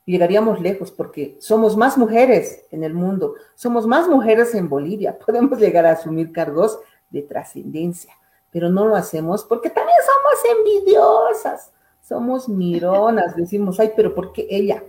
[0.05, 5.59] llegaríamos lejos porque somos más mujeres en el mundo, somos más mujeres en Bolivia, podemos
[5.59, 6.79] llegar a asumir cargos
[7.11, 8.12] de trascendencia,
[8.51, 14.47] pero no lo hacemos porque también somos envidiosas, somos mironas, decimos, ay, pero ¿por qué
[14.51, 14.85] ella?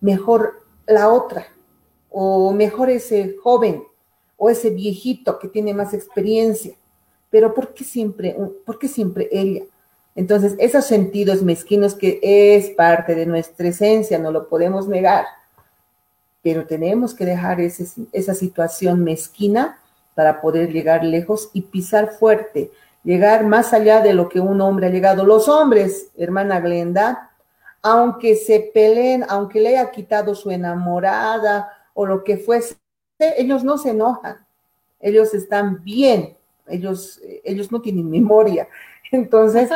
[0.00, 1.46] Mejor la otra,
[2.08, 3.84] o mejor ese joven,
[4.36, 6.74] o ese viejito que tiene más experiencia
[7.30, 9.64] pero ¿por qué siempre, por qué siempre ella?
[10.14, 15.24] Entonces, esos sentidos mezquinos que es parte de nuestra esencia, no lo podemos negar,
[16.42, 19.78] pero tenemos que dejar esa situación mezquina
[20.14, 22.70] para poder llegar lejos y pisar fuerte,
[23.04, 25.24] llegar más allá de lo que un hombre ha llegado.
[25.24, 27.30] Los hombres, hermana Glenda,
[27.82, 32.76] aunque se peleen, aunque le haya quitado su enamorada o lo que fuese,
[33.18, 34.44] ellos no se enojan,
[34.98, 38.68] ellos están bien, ellos, ellos no tienen memoria.
[39.12, 39.70] Entonces,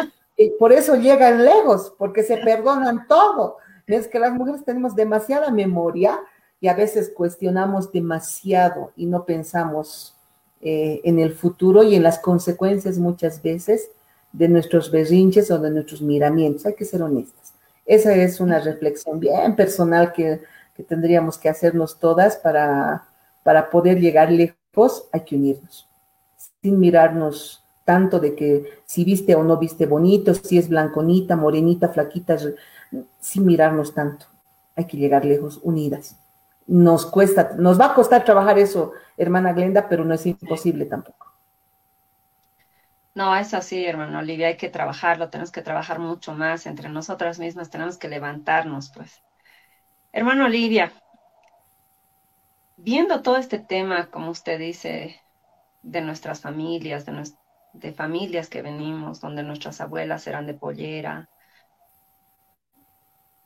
[0.59, 3.59] por eso llegan lejos, porque se perdonan todo.
[3.87, 6.19] Es que las mujeres tenemos demasiada memoria
[6.61, 10.15] y a veces cuestionamos demasiado y no pensamos
[10.61, 13.91] eh, en el futuro y en las consecuencias muchas veces
[14.33, 16.67] de nuestros berrinches o de nuestros miramientos.
[16.67, 17.53] Hay que ser honestas.
[17.87, 20.41] Esa es una reflexión bien personal que,
[20.75, 23.05] que tendríamos que hacernos todas para,
[23.43, 25.07] para poder llegar lejos.
[25.13, 25.87] Hay que unirnos
[26.63, 31.89] sin mirarnos tanto de que si viste o no viste bonito, si es blanconita, morenita,
[31.89, 32.37] flaquita,
[33.21, 34.27] sin mirarnos tanto.
[34.77, 36.19] Hay que llegar lejos, unidas.
[36.67, 41.33] Nos cuesta, nos va a costar trabajar eso, hermana Glenda, pero no es imposible tampoco.
[43.15, 47.39] No, es así, hermano Olivia, hay que trabajarlo, tenemos que trabajar mucho más entre nosotras
[47.39, 49.23] mismas, tenemos que levantarnos, pues.
[50.11, 50.93] Hermano Olivia,
[52.77, 55.21] viendo todo este tema, como usted dice,
[55.83, 57.13] de nuestras familias, de,
[57.75, 61.29] de familias que venimos, donde nuestras abuelas eran de pollera.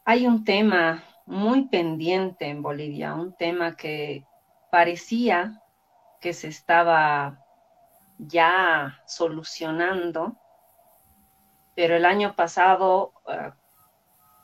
[0.04, 4.24] Hay un tema muy pendiente en Bolivia, un tema que
[4.70, 5.62] parecía
[6.20, 7.44] que se estaba
[8.18, 10.36] ya solucionando,
[11.74, 13.52] pero el año pasado uh,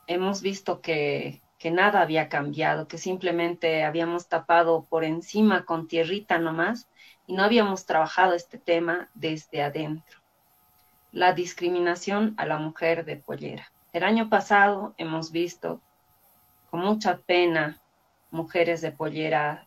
[0.07, 6.37] hemos visto que, que, nada había cambiado, que simplemente habíamos tapado por encima con tierrita
[6.37, 6.87] nomás
[7.27, 10.19] y no habíamos trabajado este tema desde adentro.
[11.11, 13.71] La discriminación a la mujer de pollera.
[13.93, 15.81] El año pasado hemos visto
[16.69, 17.79] con mucha pena
[18.31, 19.65] mujeres de pollera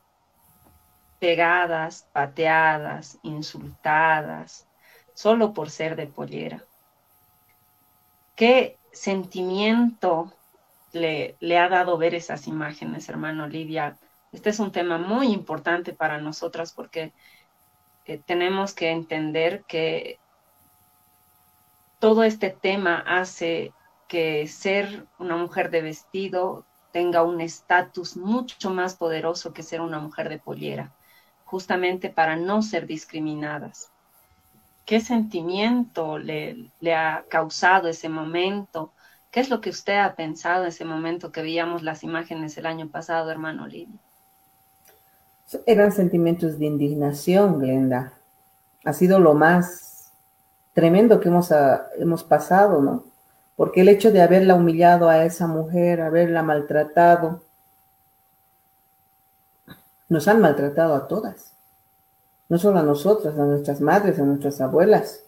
[1.18, 4.66] pegadas, pateadas, insultadas,
[5.14, 6.62] solo por ser de pollera.
[8.36, 10.32] ¿Qué sentimiento
[10.92, 13.96] le, le, ha dado ver esas imágenes, hermano Olivia?
[14.30, 17.12] Este es un tema muy importante para nosotras porque
[18.08, 20.18] eh, tenemos que entender que
[22.00, 23.72] todo este tema hace
[24.08, 30.00] que ser una mujer de vestido tenga un estatus mucho más poderoso que ser una
[30.00, 30.90] mujer de pollera
[31.44, 33.90] justamente para no ser discriminadas.
[34.86, 38.92] ¿Qué sentimiento le, ha causado ese momento?
[39.30, 42.66] ¿Qué es lo que usted ha pensado en ese momento que veíamos las imágenes el
[42.66, 43.98] año pasado, hermano Lidia?
[45.66, 48.12] Eran sentimientos de indignación, Glenda.
[48.84, 50.10] Ha sido lo más
[50.74, 53.04] tremendo que hemos, uh, hemos pasado, ¿no?
[53.56, 57.42] Porque el hecho de haberla humillado a esa mujer, haberla maltratado,
[60.08, 61.52] nos han maltratado a todas.
[62.48, 65.24] No solo a nosotras, a nuestras madres, a nuestras abuelas,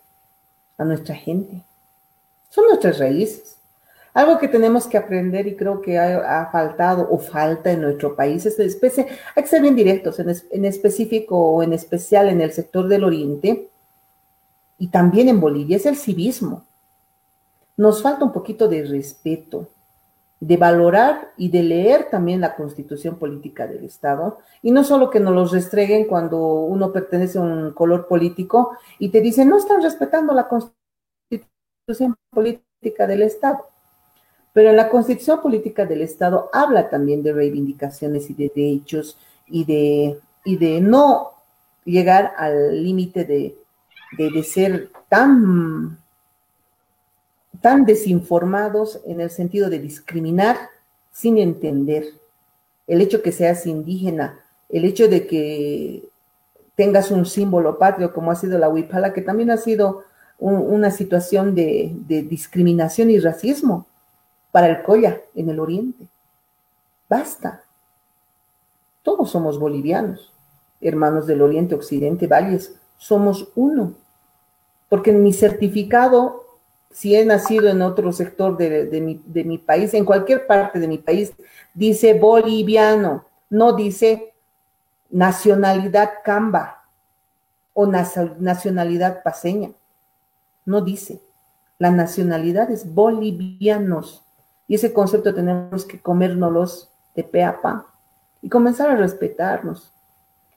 [0.79, 1.65] a nuestra gente.
[2.49, 3.57] Son nuestras raíces.
[4.13, 8.45] Algo que tenemos que aprender y creo que ha, faltado o falta en nuestro país
[8.45, 12.41] es especie, hay que ser bien directos, en, es, en específico o en especial en
[12.41, 13.71] el sector del oriente
[14.79, 16.65] y también en Bolivia, es el civismo.
[17.77, 19.69] Nos falta un poquito de respeto,
[20.41, 25.21] de valorar y de leer también la constitución política del Estado, y no solo que
[25.21, 29.83] nos los restreguen cuando uno pertenece a un color político y te dicen, no están
[29.83, 33.70] respetando la constitución política del Estado.
[34.53, 40.19] Pero la constitución política del Estado habla también de reivindicaciones y de derechos y de,
[40.45, 41.33] y de no
[41.85, 43.57] llegar al límite de,
[44.17, 45.99] de, ser tan
[47.61, 50.57] tan desinformados en el sentido de discriminar
[51.13, 52.07] sin entender
[52.87, 56.09] el hecho que seas indígena, el hecho de que
[56.75, 60.05] tengas un símbolo patrio como ha sido la huipala, que también ha sido
[60.39, 63.87] un, una situación de, discriminación y racismo
[64.53, 66.07] para el Coya en el oriente.
[67.09, 67.63] Basta.
[69.03, 70.33] Todos somos bolivianos,
[70.81, 73.95] hermanos del oriente, occidente, valles, somos uno.
[74.89, 76.51] Porque en mi certificado
[76.91, 80.89] si he nacido en otro sector de, mi, de, mi, país, en cualquier parte de
[80.89, 81.33] mi país,
[81.73, 84.35] dice boliviano, no dice
[85.09, 86.85] nacionalidad camba
[87.73, 89.71] o nacionalidad paseña.
[90.65, 91.21] No dice.
[91.79, 94.25] La nacionalidad es bolivianos.
[94.71, 97.87] Y ese concepto tenemos que comérnoslos de pe a pa
[98.41, 99.93] y comenzar a respetarnos.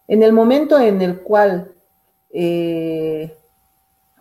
[0.07, 1.71] En el momento en el cual
[2.29, 3.35] eh,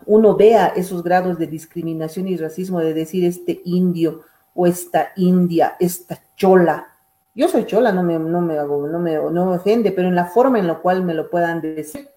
[0.07, 4.22] uno vea esos grados de discriminación y racismo de decir este indio
[4.55, 6.88] o esta india, esta chola.
[7.35, 10.14] Yo soy chola, no me, no me, hago, no me, no me ofende, pero en
[10.14, 12.09] la forma en la cual me lo puedan decir,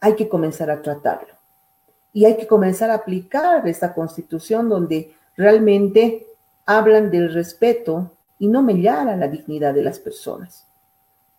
[0.00, 1.32] hay que comenzar a tratarlo.
[2.12, 6.26] Y hay que comenzar a aplicar esta constitución donde realmente
[6.76, 10.66] hablan del respeto y no mellar a la dignidad de las personas.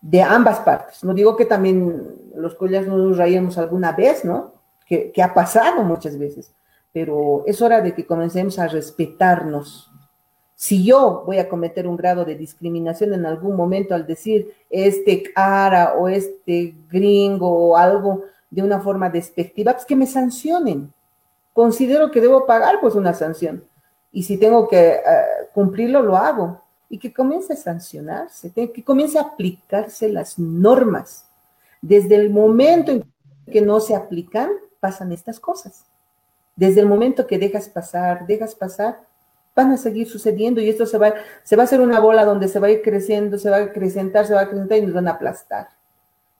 [0.02, 1.04] De ambas partes.
[1.04, 4.62] No digo que también los collas no nos rayemos alguna vez, ¿no?
[5.14, 6.52] que, ha pasado muchas veces,
[6.92, 9.90] pero es hora de que comencemos a respetarnos.
[10.56, 15.24] Si yo voy a cometer un grado de discriminación en algún momento al decir este
[15.24, 20.92] cara o este gringo o algo de una forma despectiva, pues que me sancionen.
[21.54, 23.64] Considero que debo pagar pues una sanción.
[24.12, 26.62] Y si tengo que uh, cumplirlo, lo hago.
[26.90, 31.26] Y que comience a sancionarse, que comience a aplicarse las normas.
[31.82, 33.06] Desde el momento en
[33.50, 35.86] que no se aplican, pasan estas cosas.
[36.56, 39.00] Desde el momento que dejas pasar, dejas pasar,
[39.56, 42.48] van a seguir sucediendo y esto se va, se va a hacer una bola donde
[42.48, 44.94] se va a ir creciendo, se va a acrecentar, se va a acrecentar y nos
[44.94, 45.70] van a aplastar.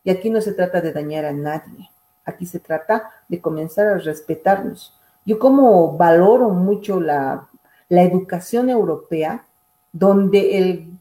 [0.04, 1.90] Y aquí no se trata de dañar a nadie,
[2.26, 4.98] aquí se trata de comenzar a respetarnos.
[5.26, 7.48] Yo como valoro mucho la,
[7.92, 9.46] la educación europea,
[9.92, 10.94] donde el,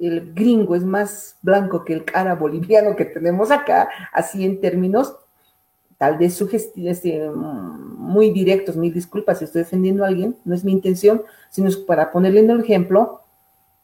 [0.00, 5.14] el gringo es más blanco que el cara boliviano que tenemos acá, así en términos,
[5.98, 10.72] tal vez este, muy directos, mil disculpas si estoy defendiendo a alguien, no es mi
[10.72, 13.20] intención, sino es para ponerle el ejemplo,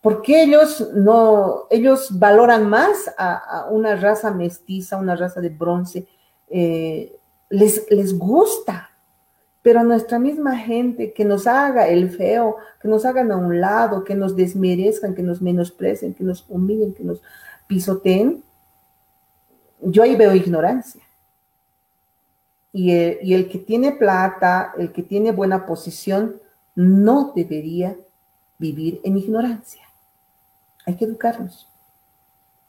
[0.01, 6.07] ¿Por qué ellos no, ellos valoran más a, una raza mestiza, una raza de bronce?
[6.49, 7.15] Eh,
[7.51, 8.90] les, les gusta,
[9.63, 14.05] pero nuestra misma gente que nos haga el feo, que nos hagan a un lado,
[14.05, 17.21] que nos desmerezcan, que nos menosprecen, que nos humillen, que nos
[17.67, 18.43] pisoteen,
[19.81, 21.03] yo ahí veo ignorancia.
[22.73, 26.41] Y el, y el que tiene plata, el que tiene buena posición,
[26.75, 27.97] no debería
[28.59, 29.83] vivir en ignorancia.
[30.87, 31.69] Hay que educarnos.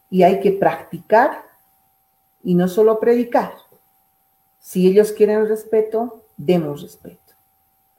[0.09, 1.45] Y hay que practicar
[2.43, 3.53] y no solo predicar.
[4.59, 7.33] Si ellos quieren respeto, demos respeto.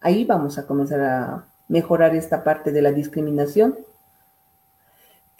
[0.00, 3.78] Ahí vamos a comenzar a mejorar esta parte de la discriminación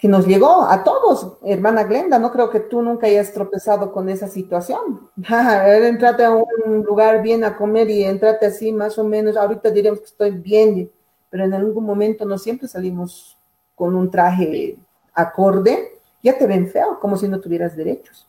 [0.03, 4.09] que nos llegó a todos, hermana Glenda, no creo que tú nunca hayas tropezado con
[4.09, 5.09] esa situación.
[5.15, 9.99] entrate a un lugar bien a comer y entrate así más o menos, ahorita diremos
[9.99, 10.91] que estoy bien,
[11.29, 13.37] pero en algún momento no siempre salimos
[13.75, 14.75] con un traje
[15.13, 18.27] acorde, ya te ven feo, como si no tuvieras derechos.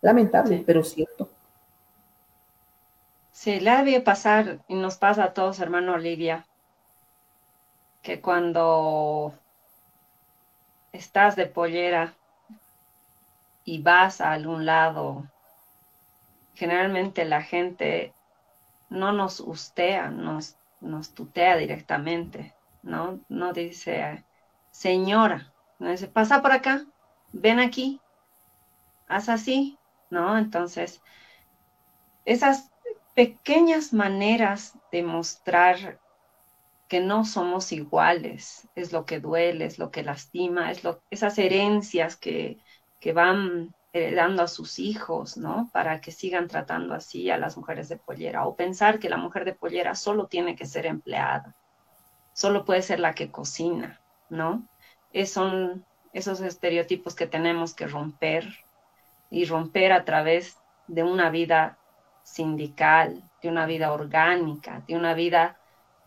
[0.00, 1.28] Lamentable, pero cierto.
[3.32, 6.46] Sí, la debe pasar y nos pasa a todos, hermano Olivia,
[8.02, 9.32] que cuando
[10.92, 12.14] estás de pollera
[13.64, 15.24] y vas a algún lado,
[16.54, 18.14] generalmente la gente
[18.90, 23.20] no nos ustea, nos, nos tutea directamente, ¿no?
[23.28, 24.24] No dice,
[24.70, 26.86] señora, no dice, pasa por acá,
[27.32, 28.00] ven aquí,
[29.06, 29.78] haz así,
[30.10, 30.36] ¿no?
[30.38, 31.00] Entonces,
[32.24, 32.71] esas
[33.14, 36.00] pequeñas maneras de mostrar
[36.88, 41.38] que no somos iguales, es lo que duele, es lo que lastima, es lo, esas
[41.38, 42.58] herencias que,
[43.00, 45.68] que van dando a sus hijos, ¿no?
[45.72, 49.44] Para que sigan tratando así a las mujeres de pollera, o pensar que la mujer
[49.44, 51.54] de pollera solo tiene que ser empleada,
[52.32, 54.00] solo puede ser la que cocina,
[54.30, 54.66] ¿no?
[55.12, 55.84] Es, son
[56.14, 58.48] esos estereotipos que tenemos que romper
[59.30, 60.56] y romper a través
[60.86, 61.78] de una vida
[62.22, 65.58] sindical, de una vida orgánica, de una vida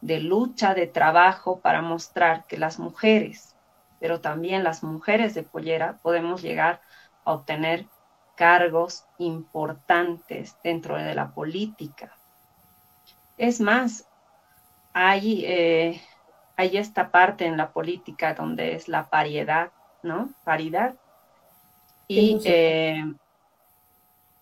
[0.02, 3.56] de lucha, de trabajo para mostrar que las mujeres,
[4.00, 6.82] pero también las mujeres de pollera, podemos llegar
[7.24, 7.86] a obtener
[8.36, 12.16] cargos importantes dentro de la política.
[13.38, 14.08] Es más,
[14.94, 16.02] hay, eh,
[16.56, 19.72] hay esta parte en la política donde es la paridad,
[20.04, 20.30] ¿no?
[20.44, 20.96] Paridad.
[22.08, 23.04] Y eh,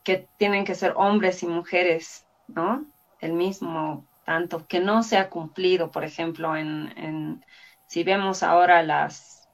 [0.03, 2.85] que tienen que ser hombres y mujeres, ¿no?
[3.19, 7.43] El mismo tanto que no se ha cumplido, por ejemplo, en,
[7.87, 9.47] si vemos ahora las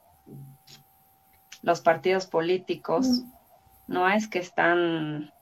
[1.62, 3.24] los partidos políticos,
[3.88, 5.34] no es que están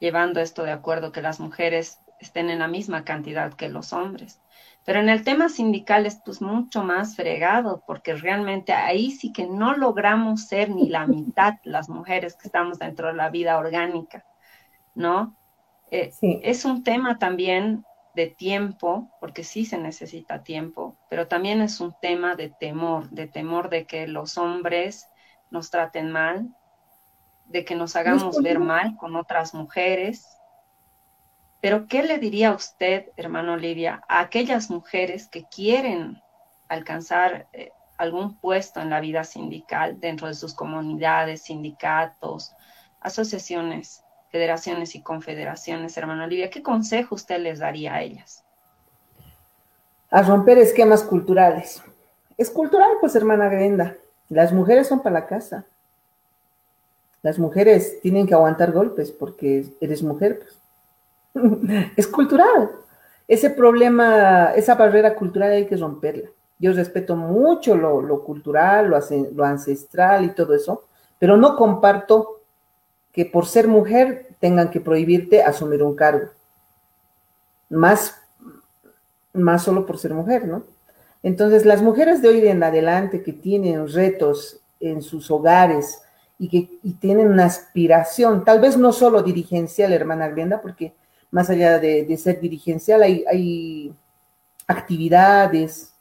[0.00, 4.40] llevando esto de acuerdo que las mujeres estén en la misma cantidad que los hombres.
[4.84, 9.46] Pero en el tema sindical es pues mucho más fregado, porque realmente ahí sí que
[9.46, 14.24] no logramos ser ni la mitad las mujeres que estamos dentro de la vida orgánica,
[14.94, 15.36] ¿no?
[15.90, 17.84] Eh, es un tema también
[18.14, 23.26] de tiempo, porque sí se necesita tiempo, pero también es un tema de temor, de
[23.26, 25.08] temor de que los hombres
[25.50, 26.48] nos traten mal,
[27.46, 30.38] de que nos hagamos ver mal con otras mujeres.
[31.60, 36.22] Pero ¿qué le diría usted, hermano Olivia, a aquellas mujeres que quieren
[36.68, 42.52] alcanzar eh, algún puesto en la vida sindical dentro de sus comunidades, sindicatos,
[43.00, 44.03] asociaciones?
[44.34, 48.42] Federaciones y confederaciones, hermano Olivia, ¿qué consejo usted les daría a ellas?
[50.10, 51.80] A romper esquemas culturales.
[52.36, 53.94] Es cultural, pues, hermana Grenda.
[54.28, 55.66] Las mujeres son para la casa.
[57.22, 61.92] Las mujeres tienen que aguantar golpes porque eres mujer, pues.
[61.96, 62.72] es cultural.
[63.28, 66.28] Ese problema, esa barrera cultural hay que romperla.
[66.58, 68.98] Yo respeto mucho lo, cultural, lo,
[69.32, 70.82] lo ancestral y todo eso,
[71.20, 72.33] pero no comparto
[73.14, 76.30] que por ser mujer tengan que prohibirte asumir un cargo.
[77.70, 78.20] Más,
[79.32, 80.64] más solo por ser mujer, ¿no?
[81.22, 86.02] Entonces, las mujeres de hoy en adelante que tienen retos en sus hogares
[86.38, 86.68] y que
[87.00, 90.92] tienen una aspiración, tal vez no solo dirigencial, hermana Glenda, porque
[91.30, 93.94] más allá de, ser dirigencial hay,
[94.66, 95.92] actividades,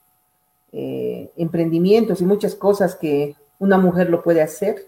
[0.72, 4.88] eh, emprendimientos y muchas cosas que una mujer lo puede hacer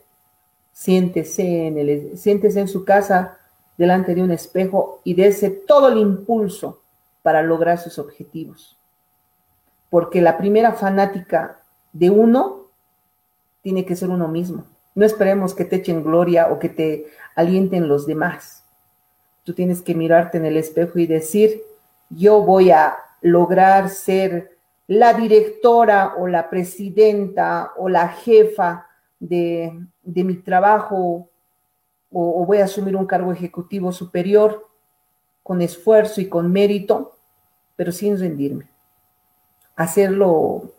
[0.75, 3.37] siéntese en, el, en su casa
[3.77, 6.81] delante de un espejo y dése todo el impulso
[7.23, 8.77] para lograr sus objetivos.
[9.89, 11.61] Porque la primera fanática
[11.93, 12.65] de uno
[13.61, 14.65] tiene que ser uno mismo.
[14.95, 17.05] No esperemos que te echen gloria o que te
[17.35, 18.65] alienten los demás.
[19.45, 21.61] Tú tienes que mirarte en el espejo y decir,
[22.09, 24.57] yo voy a lograr ser
[24.87, 28.87] la directora o la presidenta o la jefa
[29.19, 31.29] de, mi trabajo
[32.11, 34.65] o, voy a asumir un cargo ejecutivo superior
[35.43, 37.15] con esfuerzo y con mérito,
[37.75, 38.67] pero sin rendirme.
[39.75, 40.71] Hacerlo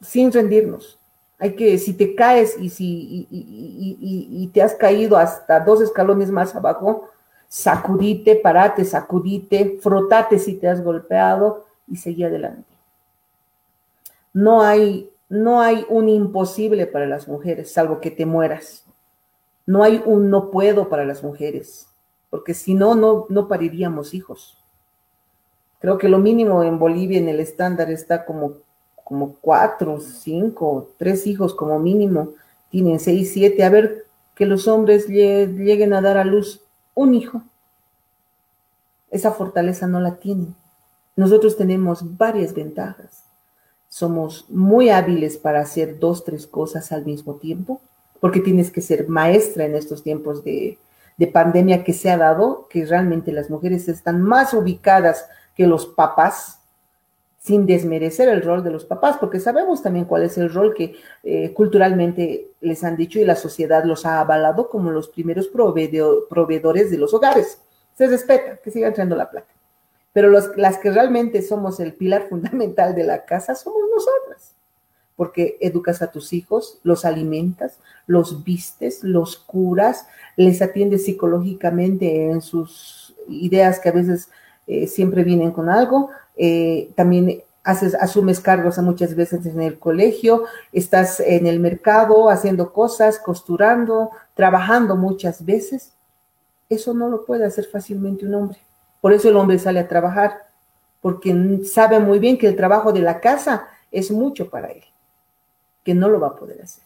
[0.00, 0.98] sin rendirnos.
[1.38, 6.54] Hay que, si te caes y si y, te has caído hasta dos escalones más
[6.54, 7.10] abajo,
[7.48, 12.64] sacudite, parate, sacudite, frotate si te has golpeado y seguí adelante.
[14.32, 18.84] No hay, no hay un imposible para las mujeres, salvo que te mueras.
[19.66, 21.88] No hay un no puedo para las mujeres,
[22.30, 24.58] porque si no, no, no pariríamos hijos.
[25.80, 28.66] Creo que lo mínimo en Bolivia en el estándar está como
[29.06, 32.30] como cuatro, cinco, tres hijos como mínimo,
[32.70, 34.04] tienen seis, siete, a ver
[34.34, 36.60] que los hombres lleguen a dar a luz
[36.92, 37.40] un hijo.
[39.12, 40.56] Esa fortaleza no la tienen.
[41.14, 43.25] Nosotros tenemos varias ventajas.
[43.96, 47.80] Somos muy hábiles para hacer dos, tres cosas al mismo tiempo,
[48.20, 50.76] porque tienes que ser maestra en estos tiempos de,
[51.16, 55.86] de pandemia que se ha dado, que realmente las mujeres están más ubicadas que los
[55.86, 56.60] papás
[57.38, 60.96] sin desmerecer el rol de los papás, porque sabemos también cuál es el rol que
[61.22, 66.90] eh, culturalmente les han dicho y la sociedad los ha avalado como los primeros proveedores
[66.90, 67.62] de los hogares.
[67.94, 69.55] Se respeta, que siga entrando la plata.
[70.16, 74.54] Pero las que realmente somos el pilar fundamental de la casa somos nosotras,
[75.14, 80.06] porque educas a tus hijos, los alimentas, los vistes, los curas,
[80.36, 84.30] les atiendes psicológicamente en sus ideas que a veces
[84.66, 90.44] eh, siempre vienen con algo, eh, también haces, asumes cargos muchas veces en el colegio,
[90.72, 95.92] estás en el mercado haciendo cosas, costurando, trabajando muchas veces.
[96.70, 98.65] Eso no lo puede hacer fácilmente un hombre.
[99.06, 100.48] Por eso el hombre sale a trabajar,
[101.00, 104.82] porque sabe muy bien que el trabajo de la casa es mucho para él,
[105.84, 106.82] que no lo va a poder hacer.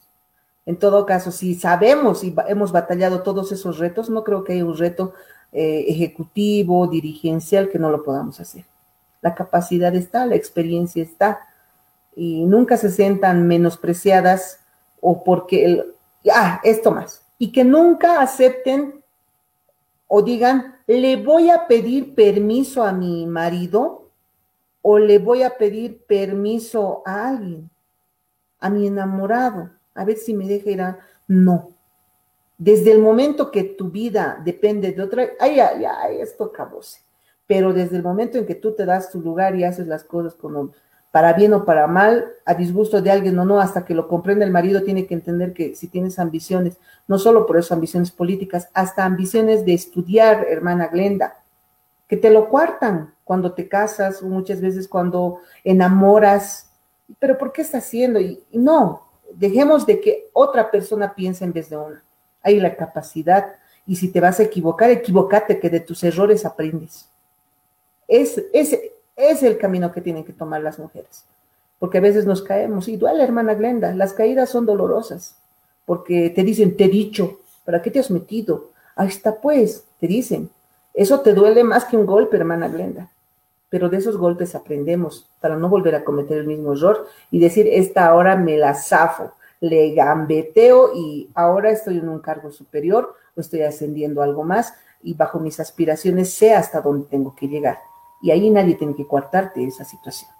[0.66, 4.66] En todo caso, si sabemos y hemos batallado todos esos retos, no creo que haya
[4.66, 5.14] un reto
[5.50, 8.66] eh, ejecutivo, dirigencial, que no lo podamos hacer.
[9.22, 11.40] La capacidad está, la experiencia está,
[12.14, 14.60] y nunca se sientan menospreciadas
[15.00, 15.94] o porque, el,
[16.30, 19.02] ah, esto más, y que nunca acepten
[20.06, 24.10] o digan, le voy a pedir permiso a mi marido
[24.82, 27.70] o le voy a pedir permiso a alguien,
[28.58, 30.98] a mi enamorado, a ver si me deja ir a...
[31.28, 31.70] No,
[32.58, 37.00] desde el momento que tu vida depende de otra, ay, ay, ay, esto acabóse.
[37.46, 40.34] Pero desde el momento en que tú te das tu lugar y haces las cosas
[40.34, 40.72] como
[41.10, 44.44] para bien o para mal, a disgusto de alguien o no, hasta que lo comprende
[44.44, 46.76] el marido, tiene que entender que si tienes ambiciones,
[47.08, 51.36] no solo por eso ambiciones políticas, hasta ambiciones de estudiar, hermana Glenda,
[52.06, 56.70] que te lo cuartan cuando te casas muchas veces cuando enamoras.
[57.18, 58.20] Pero ¿por qué está haciendo?
[58.20, 59.02] Y, y no,
[59.34, 62.02] dejemos de que otra persona piense en vez de una
[62.42, 63.56] hay la capacidad.
[63.86, 67.08] Y si te vas a equivocar, equivocate, que de tus errores aprendes.
[68.06, 68.92] Es, ese
[69.28, 71.24] es el camino que tienen que tomar las mujeres.
[71.78, 72.88] Porque a veces nos caemos.
[72.88, 75.36] Y duele, hermana Glenda, las caídas son dolorosas.
[75.86, 78.70] Porque te dicen, te he dicho, ¿para qué te has metido?
[78.96, 80.50] Ahí está, pues, te dicen.
[80.94, 83.10] Eso te duele más que un golpe, hermana Glenda.
[83.68, 87.68] Pero de esos golpes aprendemos para no volver a cometer el mismo error y decir,
[87.70, 93.40] esta hora me la zafo le gambeteo y ahora estoy en un cargo superior o
[93.40, 97.78] estoy ascendiendo algo más y bajo mis aspiraciones sé hasta dónde tengo que llegar.
[98.20, 100.30] Y ahí nadie tiene que coartarte esa situación.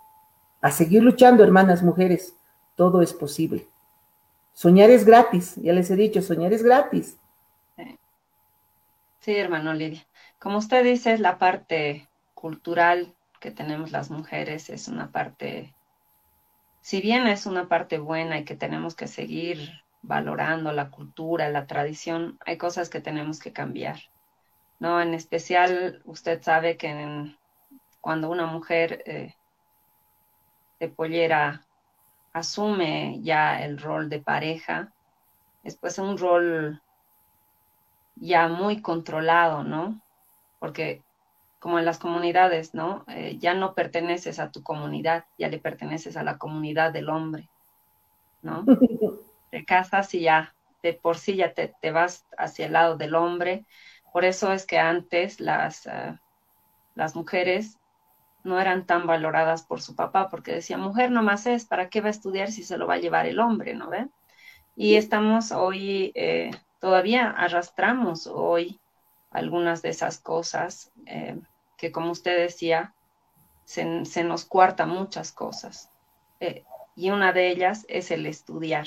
[0.61, 2.35] A seguir luchando, hermanas mujeres,
[2.77, 3.67] todo es posible.
[4.53, 7.17] Soñar es gratis, ya les he dicho, soñar es gratis.
[9.21, 10.07] Sí, hermano Lidia.
[10.39, 15.75] Como usted dice, la parte cultural que tenemos las mujeres es una parte
[16.81, 21.67] si bien es una parte buena y que tenemos que seguir valorando la cultura, la
[21.67, 24.01] tradición, hay cosas que tenemos que cambiar.
[24.79, 25.01] ¿no?
[25.01, 27.35] En especial, usted sabe que
[28.01, 29.35] cuando una mujer eh,
[30.79, 31.67] de pollera
[32.33, 34.93] asume ya el rol de pareja,
[35.63, 36.81] después es un rol
[38.17, 40.01] ya muy controlado, ¿no?
[40.59, 41.03] Porque
[41.59, 43.05] como en las comunidades, ¿no?
[43.09, 47.49] Eh, ya no perteneces a tu comunidad, ya le perteneces a la comunidad del hombre,
[48.43, 48.65] ¿no?
[49.51, 53.67] Te casas y ya, de por sí ya te, vas hacia el lado del hombre.
[54.13, 56.19] Por eso es que antes las, eh,
[56.95, 57.80] las mujeres
[58.45, 62.09] no eran tan valoradas por su papá, porque decía, mujer nomás es, ¿para qué va
[62.09, 64.09] a estudiar si se lo va a llevar el hombre, ¿no ve?
[64.77, 68.81] Y estamos hoy, eh, todavía arrastramos hoy
[69.31, 70.91] algunas de esas cosas
[71.77, 72.95] que como usted decía,
[73.65, 75.91] se, nos cuarta muchas cosas.
[76.41, 76.65] eh,
[76.97, 78.87] y una de ellas es el estudiar.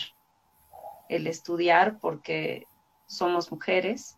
[1.10, 2.68] El estudiar porque
[3.08, 4.18] somos mujeres,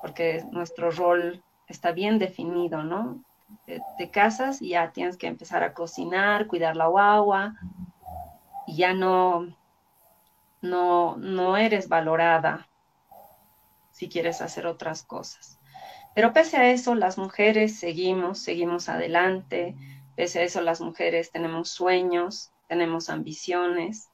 [0.00, 3.22] porque nuestro rol está bien definido, ¿no?
[3.64, 7.54] Te, casas y ya tienes que empezar a cocinar, cuidar la guagua,
[8.66, 9.56] y ya no,
[10.60, 12.68] no, no eres valorada
[13.92, 15.58] si quieres hacer otras cosas.
[16.14, 19.76] Pero pese a eso, las mujeres seguimos, seguimos adelante,
[20.16, 24.10] pese a eso, las mujeres tenemos sueños, tenemos ambiciones,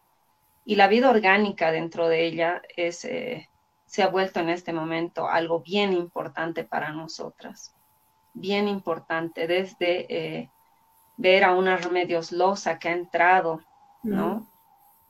[0.65, 3.49] y la vida orgánica dentro de ella es, eh,
[3.87, 7.75] se ha vuelto en este momento algo bien importante para nosotras,
[8.35, 10.51] bien importante, desde eh,
[11.17, 13.61] ver a una Remedios Loza que ha entrado,
[14.03, 14.47] ¿no?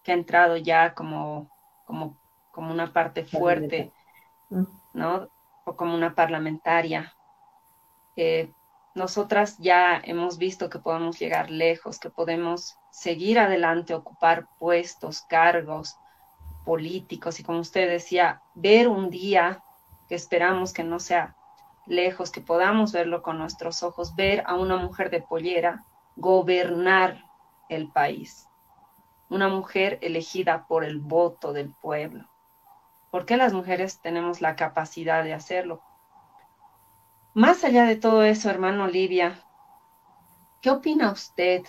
[0.03, 1.49] Que ha entrado ya como,
[1.85, 2.17] como,
[2.51, 3.93] como una parte fuerte,
[4.93, 5.29] ¿no?
[5.65, 7.15] O como una parlamentaria.
[8.17, 8.51] Eh,
[8.95, 15.97] nosotras ya hemos visto que podemos llegar lejos, que podemos seguir adelante, ocupar puestos, cargos,
[16.65, 19.63] políticos y como usted decía, ver un día
[20.09, 21.35] que esperamos que no sea
[21.87, 25.85] lejos, que podamos verlo con nuestros ojos, ver a una mujer de pollera
[26.17, 27.25] gobernar
[27.69, 28.47] el país,
[29.29, 32.29] una mujer elegida por el voto del pueblo.
[33.11, 35.83] ¿Por qué las mujeres tenemos la capacidad de hacerlo?
[37.35, 39.39] Más allá de todo eso, hermano Olivia,
[40.61, 41.65] ¿qué opina usted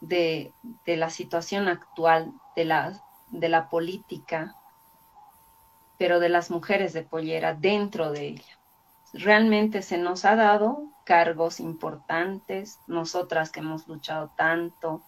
[0.00, 0.52] de,
[0.84, 3.04] de la situación actual de la
[3.34, 4.54] de la política,
[5.98, 8.58] pero de las mujeres de pollera dentro de ella.
[9.14, 15.02] Realmente se nos ha dado cargos importantes, nosotras que hemos luchado tanto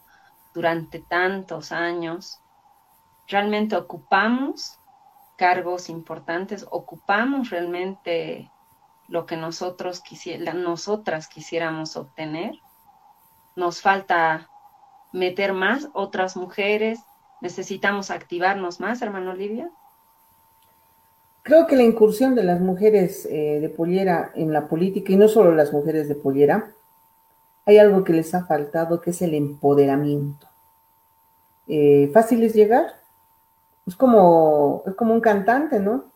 [0.55, 2.41] durante tantos años,
[3.29, 4.79] realmente ocupamos
[5.37, 8.51] cargos importantes, ocupamos realmente
[9.09, 10.03] lo que nosotros
[10.55, 12.55] nosotras quisiéramos obtener.
[13.55, 14.49] Nos falta
[15.13, 17.01] meter más otras mujeres
[17.41, 19.71] ¿Necesitamos activarnos más, hermano Olivia?
[21.47, 25.29] Creo que la incursión de las mujeres eh, de pollera en la política, y no
[25.29, 26.73] solo las mujeres de pollera,
[27.65, 30.49] hay algo que les ha faltado, que es el empoderamiento.
[31.69, 32.87] Eh, fácil es llegar.
[33.87, 36.07] Es como, es como un cantante, ¿no?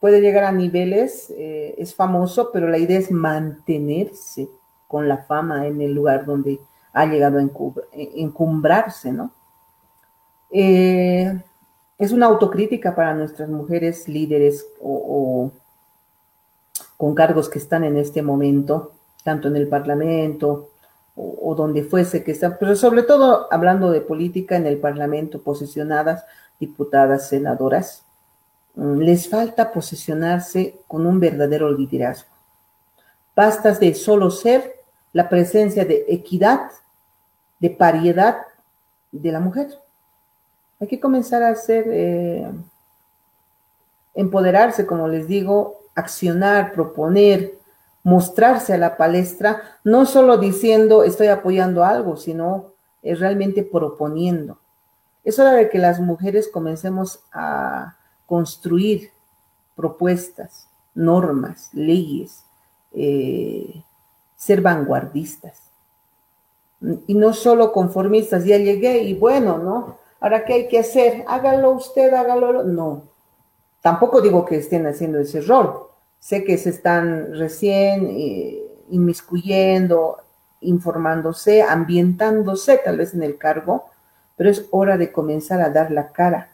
[0.00, 4.48] Puede llegar a niveles, eh, es famoso, pero la idea es mantenerse
[4.88, 6.58] con la fama en el lugar donde
[6.94, 7.42] ha llegado a
[7.92, 9.32] encumbrarse, ¿no?
[10.50, 11.42] Eh,
[11.98, 15.52] es una autocrítica para nuestras mujeres líderes o,
[16.96, 18.92] con cargos que están en este momento,
[19.24, 20.70] tanto en el Parlamento
[21.14, 26.24] o, donde fuese que están, pero sobre todo hablando de política en el Parlamento, posicionadas,
[26.58, 28.04] diputadas, senadoras,
[28.74, 32.30] mm, les falta posicionarse con un verdadero liderazgo.
[33.36, 34.82] Basta de solo ser
[35.12, 36.70] la presencia de equidad,
[37.60, 38.38] de paridad
[39.10, 39.81] de la mujer.
[40.82, 42.50] Hay que comenzar a hacer, eh,
[44.16, 47.54] empoderarse, como les digo, accionar, proponer,
[48.02, 54.58] mostrarse a la palestra, no solo diciendo estoy apoyando algo, sino es realmente proponiendo.
[55.22, 57.94] Es hora de que las mujeres comencemos a
[58.26, 59.12] construir
[59.76, 60.66] propuestas,
[60.96, 62.42] normas, leyes,
[62.92, 63.84] eh,
[64.34, 65.60] ser vanguardistas.
[67.06, 70.01] Y no solo conformistas, ya llegué y bueno, ¿no?
[70.22, 71.24] Ahora, ¿qué hay que hacer?
[71.26, 72.62] Hágalo usted, hágalo.
[72.62, 73.02] No.
[73.80, 75.88] Tampoco digo que estén haciendo ese rol.
[76.20, 80.18] Sé que se están recién eh, inmiscuyendo,
[80.60, 83.86] informándose, ambientándose tal vez en el cargo,
[84.36, 86.52] pero es hora de comenzar a dar la cara.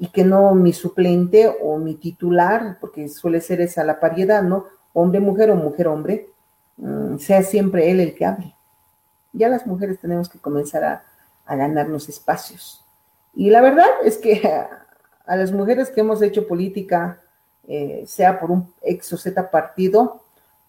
[0.00, 4.64] Y que no mi suplente o mi titular, porque suele ser esa la pariedad, ¿no?
[4.94, 6.28] Hombre-mujer o mujer-hombre,
[6.76, 8.52] mm, sea siempre él el que hable.
[9.32, 11.04] Ya las mujeres tenemos que comenzar a,
[11.48, 12.84] a ganarnos espacios.
[13.34, 17.20] Y la verdad es que a, las mujeres que hemos hecho política,
[17.66, 20.22] eh, sea por un ex o Z partido,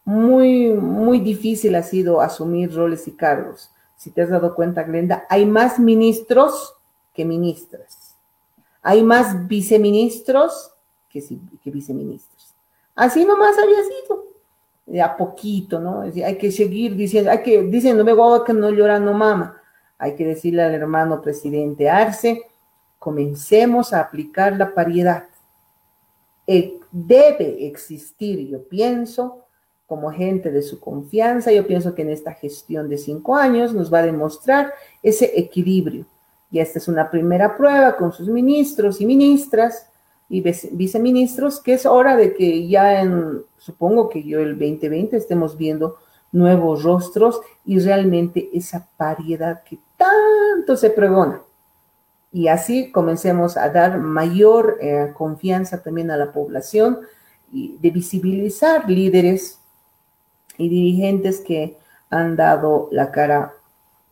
[0.05, 3.71] muy, muy difícil ha sido asumir roles y cargos.
[3.95, 6.73] Si te has dado cuenta, Glenda, hay más ministros
[7.13, 8.15] que ministras.
[8.81, 10.71] Hay más viceministros
[11.09, 11.21] que,
[11.61, 12.53] que viceministros.
[12.95, 14.29] Así nomás había sido.
[14.85, 16.01] De a poquito, ¿no?
[16.01, 19.58] hay que seguir diciendo, hay que, diciéndome, guau, que no llora, no mama
[19.99, 22.41] hay que decirle al hermano presidente Arce,
[22.97, 25.25] comencemos a aplicar la paridad.
[26.47, 29.43] Eh, debe existir, yo pienso,
[29.85, 33.93] como gente de su confianza, yo pienso que en esta gestión de cinco años nos
[33.93, 34.73] va a demostrar
[35.03, 36.05] ese equilibrio.
[36.49, 39.87] Y esta es una primera prueba con sus ministros y ministras
[40.29, 40.41] y
[40.71, 45.97] viceministros, que es hora de que ya en, supongo que yo el 2020 estemos viendo
[46.31, 51.41] nuevos rostros y realmente esa variedad que tanto se pregona.
[52.31, 56.99] Y así comencemos a dar mayor eh, confianza también a la población
[57.51, 59.59] y de visibilizar líderes
[60.57, 61.77] y dirigentes que
[62.09, 63.53] han dado la cara,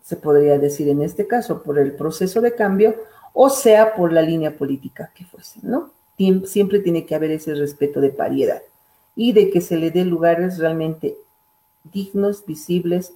[0.01, 2.95] se podría decir en este caso, por el proceso de cambio,
[3.33, 5.91] o sea, por la línea política que fuese, ¿no?
[6.45, 8.63] Siempre tiene que haber ese respeto de paridad
[9.15, 11.17] y de que se le dé lugares realmente
[11.91, 13.13] dignos, visibles,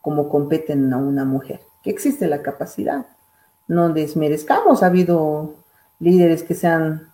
[0.00, 3.06] como competen a una mujer, que existe la capacidad.
[3.68, 5.54] No desmerezcamos, ha habido
[5.98, 7.08] líderes que se han,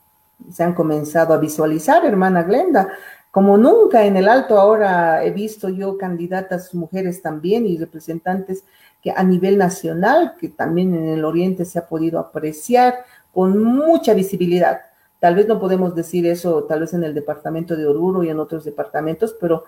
[0.51, 2.89] se han comenzado a visualizar, hermana Glenda,
[3.31, 8.65] como nunca en el alto ahora he visto yo candidatas mujeres también y representantes
[9.03, 14.15] que a nivel nacional, que también en el oriente se ha podido apreciar con mucha
[14.15, 14.81] visibilidad.
[15.21, 18.41] Tal vez no podemos decir eso, tal vez en el departamento de Oruro y en
[18.41, 19.65] otros departamentos, pero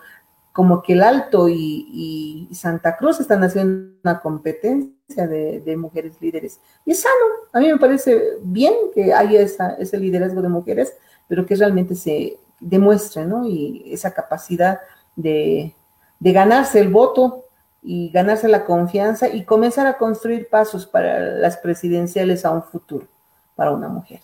[0.53, 6.61] como que el Alto y, Santa Cruz están haciendo una competencia de, mujeres líderes.
[6.85, 7.15] Y es sano,
[7.53, 10.95] a mí me parece bien que haya ese liderazgo de mujeres,
[11.27, 13.47] pero que realmente se demuestre, ¿no?
[13.47, 14.81] Y esa capacidad
[15.17, 15.75] de,
[16.21, 17.47] ganarse el voto
[17.83, 23.09] y ganarse la confianza y comenzar a construir pasos para las presidenciales a un futuro
[23.57, 24.21] para una mujer.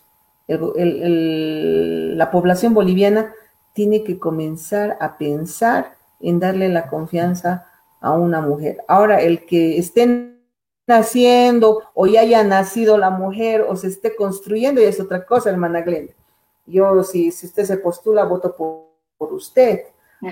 [0.46, 3.32] la población boliviana
[3.72, 7.66] tiene que comenzar a pensar en darle la confianza
[8.00, 8.78] a una mujer.
[8.88, 10.38] Ahora, el que estén
[10.86, 15.50] naciendo o ya haya nacido la mujer o se esté construyendo, ya es otra cosa,
[15.50, 16.14] hermana Glenda.
[16.66, 19.84] Yo, si, si usted se postula, voto por, usted.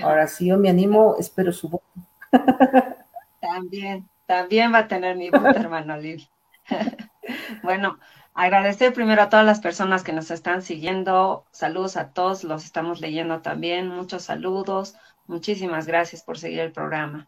[0.03, 1.85] Ahora, si yo me animo, espero su voto.
[3.41, 6.27] También, también va a tener mi voto, hermano Lil.
[7.63, 7.97] bueno,
[8.33, 11.45] agradecer primero a todas las personas que nos están siguiendo.
[11.51, 13.87] Saludos a todos, los estamos leyendo también.
[13.87, 14.95] Muchos saludos.
[15.27, 17.27] Muchísimas gracias por seguir el programa.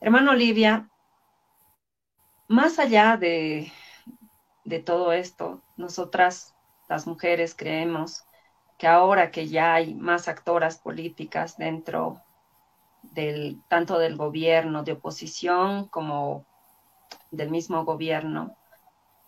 [0.00, 0.88] Hermano Olivia,
[2.46, 3.72] más allá de,
[4.64, 6.54] de todo esto, nosotras
[6.88, 8.24] las mujeres creemos
[8.78, 12.22] que ahora que ya hay más actoras políticas dentro
[13.02, 16.46] del tanto del gobierno de oposición como
[17.32, 18.56] del mismo gobierno,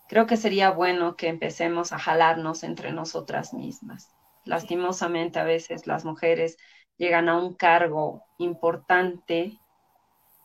[0.07, 4.15] creo que sería bueno que empecemos a jalarnos entre nosotras mismas.
[4.45, 6.57] Lastimosamente a veces las mujeres
[7.01, 9.57] llegan a un cargo importante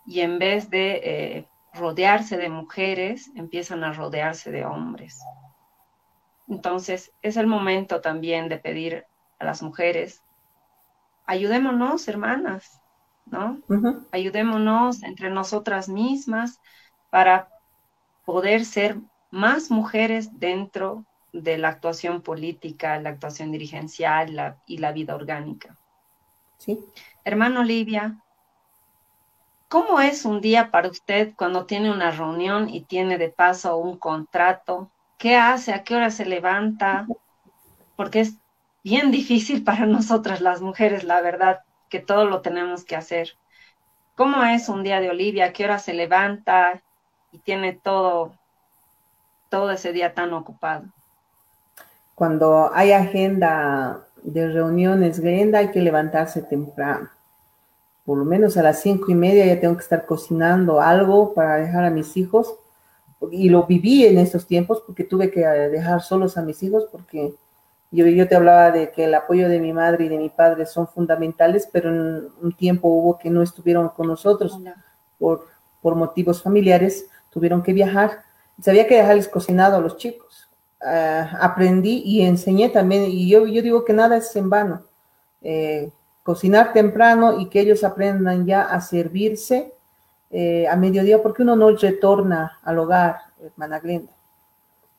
[0.06, 5.20] y en vez de eh, rodearse de mujeres, empiezan a rodearse de hombres.
[6.48, 9.04] Entonces, es el momento también de pedir
[9.38, 10.22] a las mujeres,
[11.26, 12.80] ayudémonos, hermanas,
[13.26, 13.60] ¿no?
[14.10, 16.58] Ayudémonos entre nosotras mismas
[17.10, 17.50] para
[18.24, 18.96] poder ser
[19.30, 21.04] más mujeres dentro
[21.34, 25.76] de la actuación política, la actuación dirigencial y la vida orgánica.
[26.58, 26.84] ¿Sí?
[27.24, 28.16] Hermano Olivia,
[29.68, 33.98] ¿cómo es un día para usted cuando tiene una reunión y tiene de paso un
[33.98, 34.90] contrato?
[35.18, 35.72] ¿Qué hace?
[35.72, 37.06] ¿A qué hora se levanta?
[37.96, 38.34] Porque es
[38.84, 43.36] bien difícil para nosotras las mujeres, la verdad, que todo lo tenemos que hacer.
[44.14, 45.46] ¿Cómo es un día de Olivia?
[45.46, 46.80] ¿A qué hora se levanta
[47.32, 48.32] y tiene todo,
[49.50, 50.84] todo ese día tan ocupado?
[52.14, 57.08] Cuando hay agenda de reuniones, Glenda, hay que levantarse temprano.
[58.04, 61.56] Por lo menos a las cinco y media ya tengo que estar cocinando algo para
[61.56, 62.54] dejar a mis hijos.
[63.30, 67.34] Y lo viví en estos tiempos porque tuve que dejar solos a mis hijos porque
[67.90, 70.66] yo, yo te hablaba de que el apoyo de mi madre y de mi padre
[70.66, 74.58] son fundamentales, pero en un tiempo hubo que no estuvieron con nosotros
[75.18, 75.46] por,
[75.80, 78.24] por motivos familiares, tuvieron que viajar.
[78.60, 80.25] Sabía que dejarles cocinado a los chicos
[80.84, 84.82] eh, aprendí y enseñé también, y yo, yo digo que nada es en vano.
[85.42, 85.90] Eh,
[86.22, 89.72] cocinar temprano y que ellos aprendan ya a servirse
[90.30, 94.16] eh, a mediodía, porque uno no retorna al hogar, hermana Glenda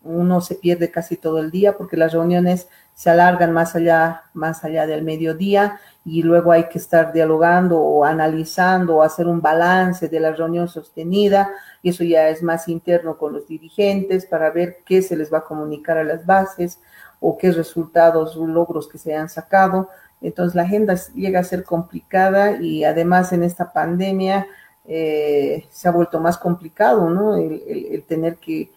[0.08, 4.64] uno se pierde casi todo el día porque las reuniones se alargan más allá, más
[4.64, 10.08] allá del mediodía y luego hay que estar dialogando o analizando o hacer un balance
[10.08, 11.50] de la reunión sostenida
[11.84, 15.40] y eso ya es más interno con los dirigentes para ver qué se les va
[15.40, 16.80] a comunicar a las bases
[17.20, 19.90] o qué resultados o logros que se han sacado.
[20.22, 24.48] Entonces la agenda llega a ser complicada y además en esta pandemia
[24.88, 27.36] eh, se ha vuelto más complicado, ¿no?
[27.36, 28.72] el tener que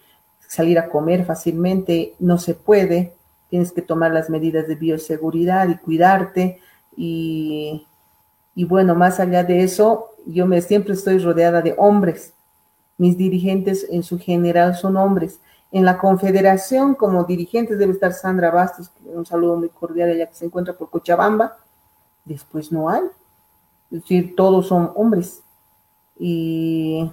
[0.48, 3.14] salir a comer fácilmente, no se puede,
[3.50, 6.58] tienes que tomar las medidas de bioseguridad y cuidarte
[6.96, 7.86] y,
[8.54, 12.34] bueno, más allá de eso, yo me siempre estoy rodeada de hombres.
[12.98, 15.40] Mis dirigentes en su general son hombres.
[15.72, 20.34] En la confederación, como dirigentes, debe estar Sandra Bastos, un saludo muy cordial ella que
[20.34, 21.56] se encuentra por Cochabamba.
[22.24, 23.02] Después no hay.
[23.90, 25.42] es decir, todos son hombres.
[26.18, 27.10] Y,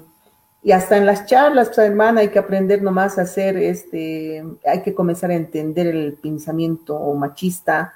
[0.64, 4.82] y hasta en las charlas, pues, hermana, hay que aprender nomás a hacer, este, hay
[4.82, 7.94] que comenzar a entender el pensamiento machista,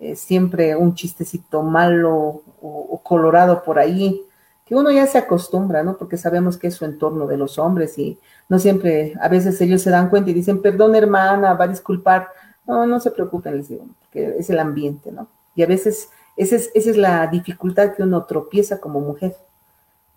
[0.00, 4.22] eh, siempre un chistecito malo o, colorado por ahí,
[4.64, 5.96] que uno ya se acostumbra, ¿no?
[5.96, 8.18] Porque sabemos que es su entorno de los hombres y
[8.48, 12.28] no siempre, a veces ellos se dan cuenta y dicen, perdón hermana, va a disculpar.
[12.66, 15.28] No, no se preocupen, les digo, porque es el ambiente, ¿no?
[15.54, 19.36] Y a veces esa es, esa es la dificultad que uno tropieza como mujer.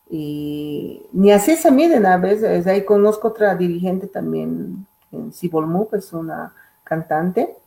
[0.09, 2.67] Y ni así se miden a veces.
[2.67, 6.53] Ahí conozco otra dirigente también en Cibolmú, es una
[6.84, 7.57] cantante.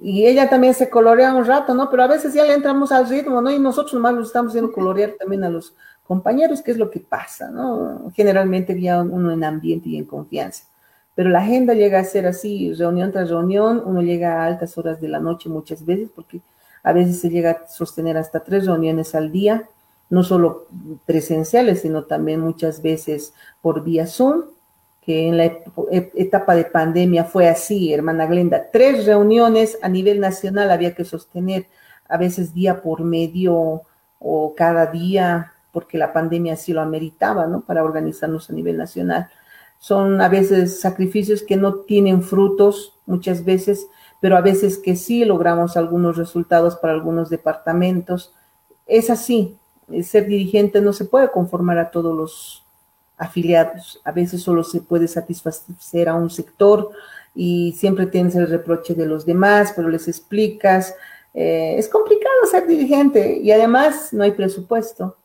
[0.00, 1.90] Y ella también se colorea un rato, ¿no?
[1.90, 3.50] Pero a veces ya le entramos al ritmo, ¿no?
[3.50, 5.74] Y nosotros nomás lo estamos haciendo colorear también a los
[6.04, 8.10] compañeros, que es lo que pasa, ¿no?
[8.14, 10.64] Generalmente ya uno en ambiente y en confianza.
[11.14, 15.00] Pero la agenda llega a ser así, reunión tras reunión, uno llega a altas horas
[15.00, 16.40] de la noche muchas veces, porque
[16.84, 19.68] a veces se llega a sostener hasta tres reuniones al día,
[20.10, 20.68] no solo
[21.06, 24.44] presenciales, sino también muchas veces por vía Zoom,
[25.08, 25.46] que en la
[25.86, 28.66] etapa de pandemia fue así, hermana Glenda.
[28.70, 31.66] Tres reuniones a nivel nacional había que sostener,
[32.10, 33.84] a veces día por medio
[34.18, 37.62] o cada día, porque la pandemia así lo ameritaba, ¿no?
[37.62, 39.30] Para organizarnos a nivel nacional.
[39.78, 43.86] Son a veces sacrificios que no tienen frutos, muchas veces,
[44.20, 48.34] pero a veces que sí logramos algunos resultados para algunos departamentos.
[48.86, 49.56] Es así,
[50.02, 52.67] ser dirigente no se puede conformar a todos los
[53.18, 56.90] afiliados, a veces solo se puede satisfacer a un sector
[57.34, 60.94] y siempre tienes el reproche de los demás, pero les explicas.
[61.34, 65.16] Eh, es complicado ser dirigente y además no hay presupuesto.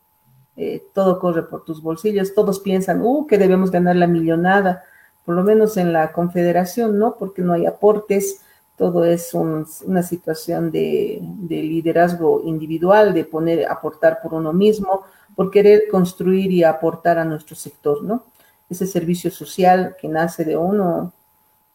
[0.56, 4.84] Eh, todo corre por tus bolsillos, todos piensan, uh, que debemos ganar la millonada,
[5.26, 7.16] por lo menos en la confederación, ¿no?
[7.18, 8.41] Porque no hay aportes,
[8.78, 15.04] todo es una situación de, liderazgo individual, de poner, aportar por uno mismo,
[15.36, 18.25] por querer construir y aportar a nuestro sector, ¿no?
[18.69, 21.13] Ese servicio social que nace de uno,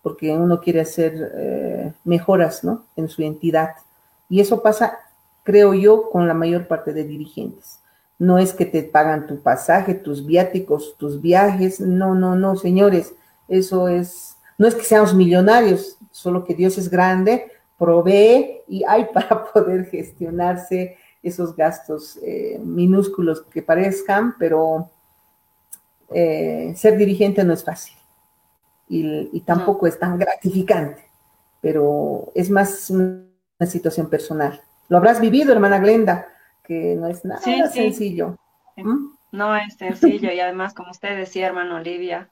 [0.03, 2.85] porque uno quiere hacer eh, mejoras, ¿no?
[2.97, 3.71] En su entidad.
[4.29, 4.99] Y eso pasa,
[5.43, 7.81] creo yo, con la mayor parte de dirigentes.
[8.19, 13.15] No es que te pagan tu pasaje, tus viáticos, tus viajes, no, no, no, señores,
[13.49, 19.05] eso es, no es que seamos millonarios, solo que Dios es grande, provee y hay
[19.15, 20.97] para poder gestionarse
[21.29, 24.91] esos gastos eh, minúsculos que parezcan, pero
[26.11, 27.99] eh, ser dirigente no es fácil
[28.89, 31.05] y, tampoco es tan gratificante,
[31.61, 33.25] pero es más una,
[33.67, 34.63] situación personal.
[34.89, 36.29] Lo habrás vivido, hermana Glenda,
[36.63, 38.37] que no es nada sencillo.
[38.77, 39.09] ¿Mm?
[39.33, 42.31] No es sencillo y además, como usted decía, hermano Olivia,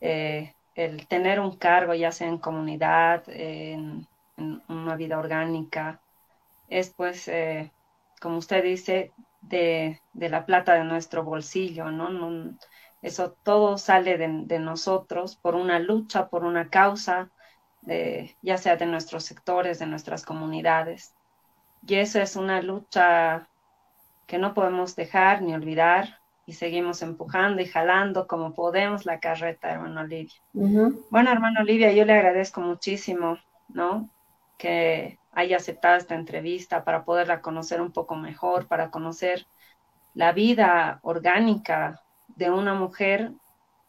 [0.00, 4.06] eh, el tener un cargo, ya sea en comunidad, en,
[4.68, 6.00] una vida orgánica,
[6.68, 7.70] es pues, eh,
[8.24, 9.12] como usted dice,
[9.42, 12.56] de, la plata de nuestro bolsillo, ¿no?
[13.02, 17.28] eso todo sale de, nosotros por una lucha, por una causa,
[18.40, 21.12] ya sea de nuestros sectores, de nuestras comunidades.
[21.86, 23.46] Y eso es una lucha
[24.26, 29.70] que no podemos dejar ni olvidar, y seguimos empujando y jalando como podemos la carreta,
[29.70, 30.34] hermano Olivia.
[31.10, 33.36] Bueno, hermano Olivia, yo le agradezco muchísimo,
[33.68, 34.08] ¿no?
[34.56, 39.46] Que haya aceptado esta entrevista para poderla conocer un poco mejor, para conocer
[40.14, 43.32] la vida orgánica de una mujer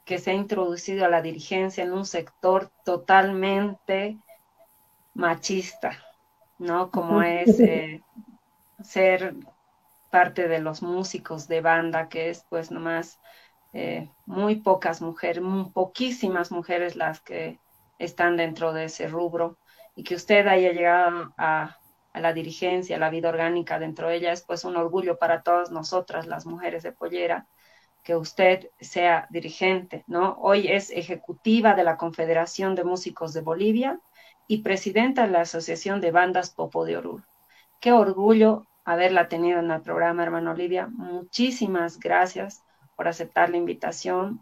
[0.06, 4.18] que se ha introducido a la dirigencia en un sector totalmente
[5.14, 5.98] machista,
[6.60, 6.92] ¿no?
[6.92, 8.04] Como es eh,
[8.84, 9.36] ser
[10.12, 13.20] parte de los músicos de banda, que es pues nomás
[13.74, 15.44] eh, muy pocas mujeres,
[15.74, 17.60] poquísimas mujeres las que
[17.98, 19.58] están dentro de ese rubro
[19.96, 21.78] y que usted haya llegado a,
[22.14, 25.72] la dirigencia, a la vida orgánica dentro de ella, es pues un orgullo para todas
[25.72, 27.48] nosotras, las mujeres de Pollera,
[28.04, 30.38] que usted sea dirigente, ¿no?
[30.40, 34.00] Hoy es ejecutiva de la Confederación de Músicos de Bolivia
[34.48, 37.24] y presidenta de la Asociación de Bandas Popo de Oruro.
[37.80, 40.88] Qué orgullo haberla tenido en el programa, hermano Olivia.
[40.88, 42.64] Muchísimas gracias
[42.96, 44.40] por aceptar la invitación.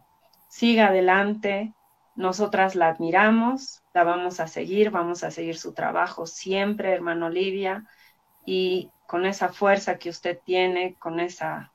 [0.50, 1.74] Siga adelante.
[2.16, 7.86] Nosotras la admiramos, la vamos a seguir, vamos a seguir su trabajo siempre, hermano Olivia,
[8.46, 11.72] y con esa fuerza que usted tiene, con esa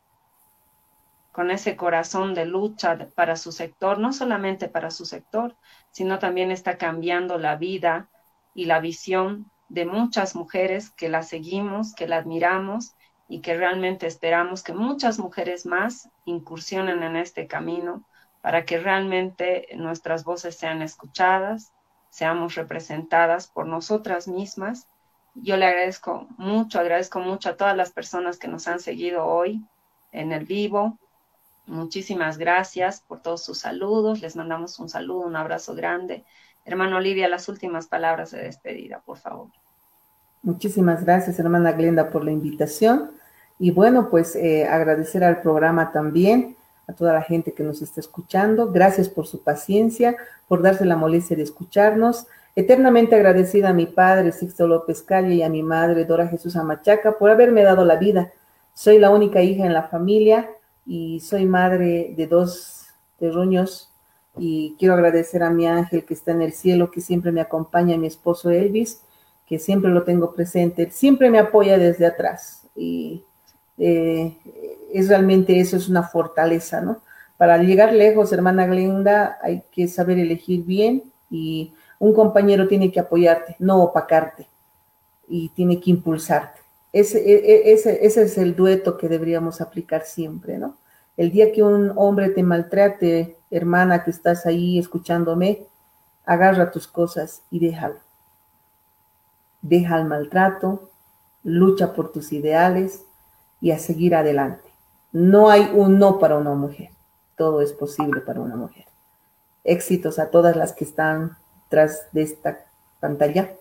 [1.33, 5.57] con ese corazón de lucha para su sector, no solamente para su sector,
[5.93, 8.09] sino también está cambiando la vida
[8.55, 12.97] y la visión de muchas mujeres que la seguimos, que la admiramos
[13.29, 18.05] y que realmente esperamos que muchas mujeres más incursionen en este camino
[18.41, 21.73] para que realmente nuestras voces sean escuchadas,
[22.11, 24.87] seamos representadas por nosotras mismas
[25.35, 29.63] Yo le agradezco mucho, agradezco mucho a todas las personas que nos han seguido hoy
[30.11, 30.99] en el vivo.
[31.67, 34.21] Muchísimas gracias por todos sus saludos.
[34.21, 36.25] Les mandamos un saludo, un abrazo grande.
[36.65, 39.49] Hermano Olivia, las últimas palabras de despedida, por favor.
[40.43, 43.13] Muchísimas gracias, hermana Glenda, por la invitación.
[43.59, 46.58] Y bueno, pues eh, agradecer al programa también,
[46.89, 48.73] a toda la gente que nos está escuchando.
[48.73, 50.17] Gracias por su paciencia,
[50.49, 52.27] por darse la molestia de escucharnos.
[52.57, 57.19] Eternamente agradecida a mi padre Sixto López Calle y a mi madre Dora Jesús Amachaca
[57.19, 58.33] por haberme dado la vida.
[58.75, 60.51] Soy la única hija en la familia
[60.87, 62.87] y soy madre de dos
[63.19, 63.93] terruños
[64.39, 67.97] y quiero agradecer a mi ángel que está en el cielo, que siempre me acompaña,
[67.97, 69.03] a mi esposo Elvis,
[69.47, 73.25] que siempre lo tengo presente, siempre me apoya desde atrás y
[73.77, 74.37] eh,
[74.93, 77.03] es realmente eso, es una fortaleza, ¿no?
[77.37, 83.01] Para llegar lejos, hermana Glenda, hay que saber elegir bien y un compañero tiene que
[83.01, 84.49] apoyarte, no opacarte
[85.29, 86.61] y tiene que impulsarte.
[86.93, 90.77] Ese, e, e, ese, ese es el dueto que deberíamos aplicar siempre, ¿no?
[91.17, 95.67] El día que un hombre te maltrate, hermana que estás ahí escuchándome,
[96.25, 97.99] agarra tus cosas y déjalo.
[99.63, 100.91] Deja el maltrato,
[101.43, 103.05] lucha por tus ideales
[103.61, 104.68] y a seguir adelante.
[105.13, 106.91] No hay un no para una mujer.
[107.37, 108.85] Todo es posible para una mujer.
[109.65, 111.37] Éxitos a todas las que están
[111.69, 112.67] tras de esta
[113.01, 113.53] pantalla.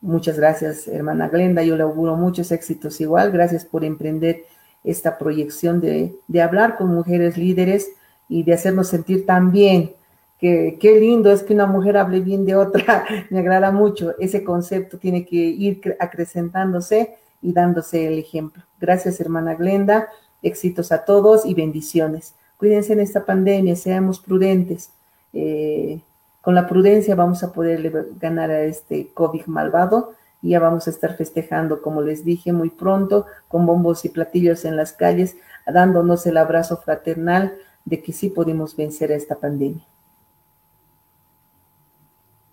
[0.00, 1.62] Muchas gracias, hermana Glenda.
[1.62, 3.32] Yo le auguro muchos éxitos igual.
[3.32, 4.44] Gracias por emprender
[4.84, 7.90] esta proyección de, hablar con mujeres líderes
[8.28, 9.94] y de hacernos sentir tan bien.
[10.38, 13.04] Que, qué lindo es que una mujer hable bien de otra.
[13.30, 14.14] Me agrada mucho.
[14.18, 18.62] Ese concepto tiene que ir acrecentándose y dándose el ejemplo.
[18.80, 20.08] Gracias, hermana Glenda.
[20.42, 22.34] Éxitos a todos y bendiciones.
[22.56, 24.90] Cuídense en esta pandemia, seamos prudentes.
[25.32, 26.00] Eh,
[26.40, 30.90] con la prudencia vamos a poder ganar a este COVID malvado y ya vamos a
[30.90, 35.36] estar festejando, como les dije, muy pronto, con bombos y platillos en las calles,
[35.66, 39.84] dándonos el abrazo fraternal de que sí podemos vencer a esta pandemia.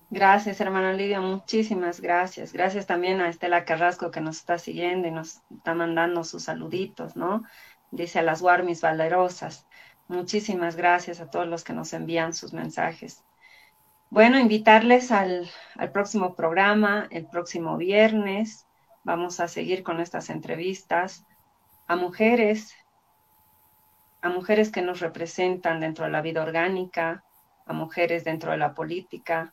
[0.10, 2.54] Gracias, hermano Lidia, muchísimas gracias.
[2.54, 7.16] Gracias también a Estela Carrasco que nos está siguiendo y nos está mandando sus saluditos,
[7.16, 7.44] ¿no?
[7.92, 9.66] Dice a las Warmis valerosas.
[10.08, 13.24] Muchísimas gracias a todos los que nos envían sus mensajes.
[14.10, 15.50] Bueno, invitarles al,
[15.92, 18.68] próximo programa, el próximo viernes.
[19.04, 21.26] Vamos a seguir con estas entrevistas
[21.88, 22.74] a mujeres,
[24.22, 27.24] a mujeres que nos representan dentro de la vida orgánica,
[27.66, 29.52] a mujeres dentro de la política.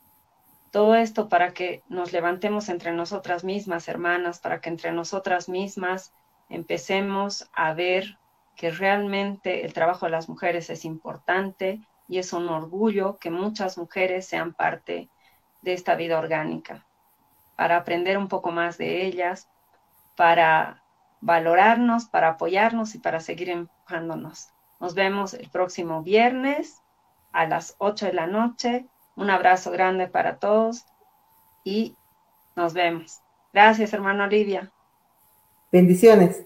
[0.71, 6.13] Todo esto para que nos levantemos entre nosotras mismas, hermanas, para que entre nosotras mismas
[6.49, 8.17] empecemos a ver
[8.55, 13.77] que realmente el trabajo de las mujeres es importante, y es un orgullo que muchas
[13.77, 15.09] mujeres sean parte
[15.61, 16.85] de esta vida orgánica,
[17.55, 19.47] para aprender un poco más de ellas,
[20.15, 20.83] para
[21.21, 24.49] valorarnos, para apoyarnos y para seguir empujándonos.
[24.79, 26.81] Nos vemos el próximo viernes
[27.31, 28.85] a las 8 de la noche.
[29.15, 30.85] Un abrazo grande para todos
[31.63, 31.95] y
[32.55, 33.21] nos vemos.
[33.53, 34.71] Gracias, hermano Olivia.
[35.71, 36.45] Bendiciones.